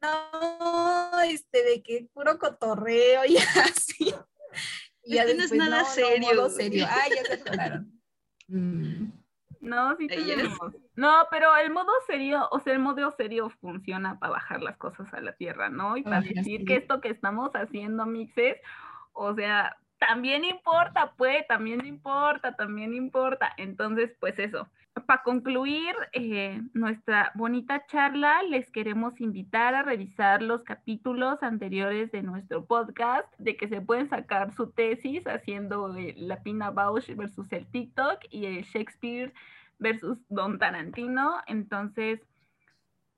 [0.00, 4.14] no, este, de que puro cotorreo y así.
[5.02, 6.34] Y ya no es nada serio.
[6.34, 6.86] No, serio.
[6.88, 7.92] Ay, ya se atoraron.
[8.50, 9.12] Mm.
[9.60, 10.58] No, sí tenemos.
[10.96, 15.12] No, pero el modo serio, o sea, el modo serio funciona para bajar las cosas
[15.12, 15.98] a la tierra, ¿no?
[15.98, 18.56] Y para decir que esto que estamos haciendo, mixes,
[19.12, 23.52] o sea, también importa, pues, también importa, también importa.
[23.56, 24.68] Entonces, pues eso.
[25.06, 32.22] Para concluir eh, nuestra bonita charla, les queremos invitar a revisar los capítulos anteriores de
[32.22, 37.66] nuestro podcast, de que se pueden sacar su tesis haciendo la Pina Bausch versus el
[37.66, 39.32] TikTok y el Shakespeare
[39.78, 41.42] versus Don Tarantino.
[41.46, 42.20] Entonces,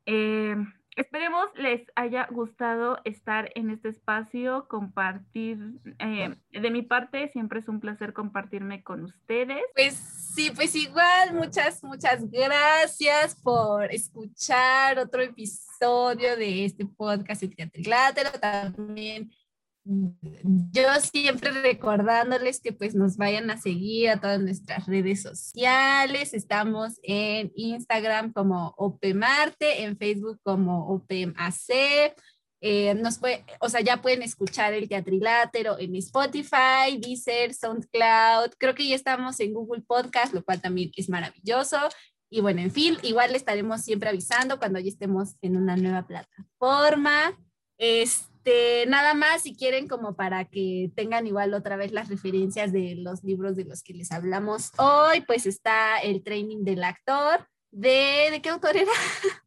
[0.04, 0.56] eh,
[1.00, 5.56] Esperemos les haya gustado estar en este espacio, compartir.
[5.98, 9.62] Eh, de mi parte, siempre es un placer compartirme con ustedes.
[9.74, 17.48] Pues sí, pues igual, muchas, muchas gracias por escuchar otro episodio de este podcast de
[17.48, 18.32] Teatrilátero.
[18.38, 19.30] También
[19.84, 26.34] yo siempre recordándoles que pues nos vayan a seguir a todas nuestras redes sociales.
[26.34, 32.14] Estamos en Instagram como OPMarte, en Facebook como OPMAC.
[32.62, 38.50] Eh, nos puede, o sea, ya pueden escuchar el teatrilátero en Spotify, Deezer, SoundCloud.
[38.58, 41.78] Creo que ya estamos en Google Podcast, lo cual también es maravilloso.
[42.28, 46.06] Y bueno, en fin, igual le estaremos siempre avisando cuando ya estemos en una nueva
[46.06, 47.36] plataforma.
[47.78, 48.29] Este,
[48.88, 53.24] nada más si quieren como para que tengan igual otra vez las referencias de los
[53.24, 57.46] libros de los que les hablamos hoy, pues está el training del actor.
[57.70, 58.92] ¿De, ¿de qué autor era?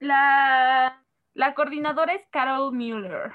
[0.00, 1.04] La,
[1.34, 3.32] la coordinadora es Carol Mueller.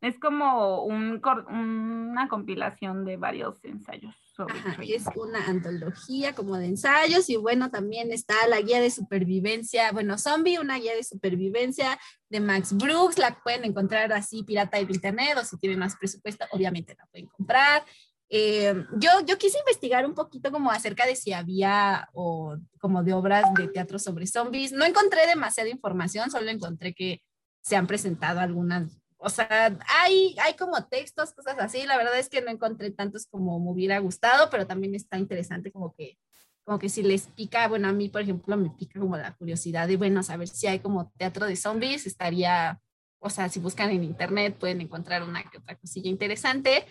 [0.00, 4.25] Es como un, una compilación de varios ensayos.
[4.38, 9.92] Ajá, es una antología como de ensayos y bueno, también está la guía de supervivencia,
[9.92, 11.98] bueno, Zombie, una guía de supervivencia
[12.28, 16.44] de Max Brooks, la pueden encontrar así pirata de internet o si tienen más presupuesto,
[16.50, 17.84] obviamente la pueden comprar.
[18.28, 23.12] Eh, yo, yo quise investigar un poquito como acerca de si había o como de
[23.12, 24.72] obras de teatro sobre zombies.
[24.72, 27.22] No encontré demasiada información, solo encontré que
[27.62, 31.84] se han presentado algunas o sea, hay, hay como textos, cosas así.
[31.86, 35.72] La verdad es que no encontré tantos como me hubiera gustado, pero también está interesante
[35.72, 36.18] como que,
[36.64, 39.88] como que si les pica, bueno, a mí, por ejemplo, me pica como la curiosidad
[39.88, 42.80] de, bueno, saber si hay como teatro de zombies, estaría,
[43.20, 46.86] o sea, si buscan en internet pueden encontrar una que otra cosilla interesante.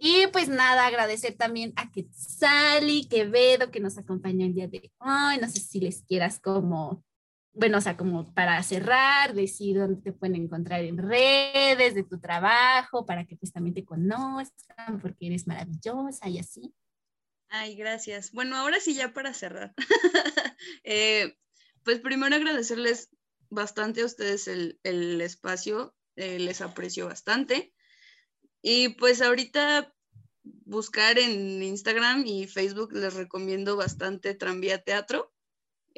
[0.00, 5.38] Y pues nada, agradecer también a Quetzali, Quevedo, que nos acompañó el día de hoy.
[5.40, 7.04] No sé si les quieras como
[7.58, 12.20] bueno, o sea, como para cerrar, decir dónde te pueden encontrar en redes de tu
[12.20, 16.72] trabajo, para que pues también te conozcan, porque eres maravillosa y así.
[17.48, 18.30] Ay, gracias.
[18.32, 19.74] Bueno, ahora sí ya para cerrar.
[20.82, 21.36] Eh,
[21.84, 23.10] pues primero agradecerles
[23.50, 27.72] bastante a ustedes el, el espacio, eh, les aprecio bastante.
[28.60, 29.94] Y pues ahorita
[30.42, 35.32] buscar en Instagram y Facebook les recomiendo bastante Tranvía Teatro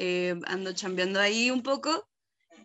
[0.02, 2.08] eh, ando chambeando ahí un poco.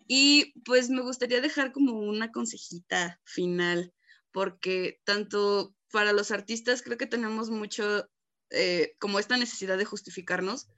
[0.08, 3.92] Y pues me gustaría dejar como una consejita final,
[4.32, 8.08] porque tanto para los artistas creo que tenemos mucho
[8.50, 10.68] eh, como esta necesidad de justificarnos,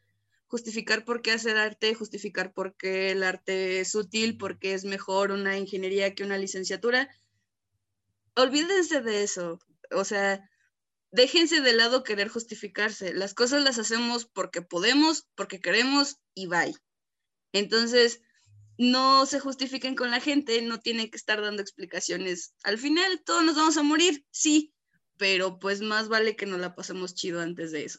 [0.48, 4.84] justificar por qué hacer arte, justificar por qué el arte es útil, por qué es
[4.84, 7.08] mejor una ingeniería que una licenciatura.
[8.34, 9.60] Olvídense de eso.
[9.92, 10.48] O sea,
[11.12, 13.14] déjense de lado querer justificarse.
[13.14, 16.74] Las cosas las hacemos porque podemos, porque queremos y bye.
[17.52, 18.22] Entonces,
[18.78, 22.54] no se justifiquen con la gente, no tienen que estar dando explicaciones.
[22.62, 24.72] Al final, todos nos vamos a morir, sí,
[25.18, 27.98] pero pues más vale que nos la pasemos chido antes de eso.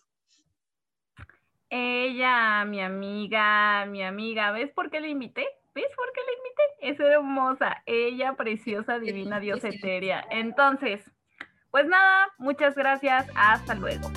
[1.70, 5.46] Ella, mi amiga, mi amiga, ¿ves por qué la invité?
[5.76, 7.04] ¿Ves por qué la invité?
[7.04, 10.26] Es hermosa, ella preciosa, divina, diosa etérea.
[10.32, 11.02] Entonces,
[11.72, 14.10] pues nada, muchas gracias, hasta luego.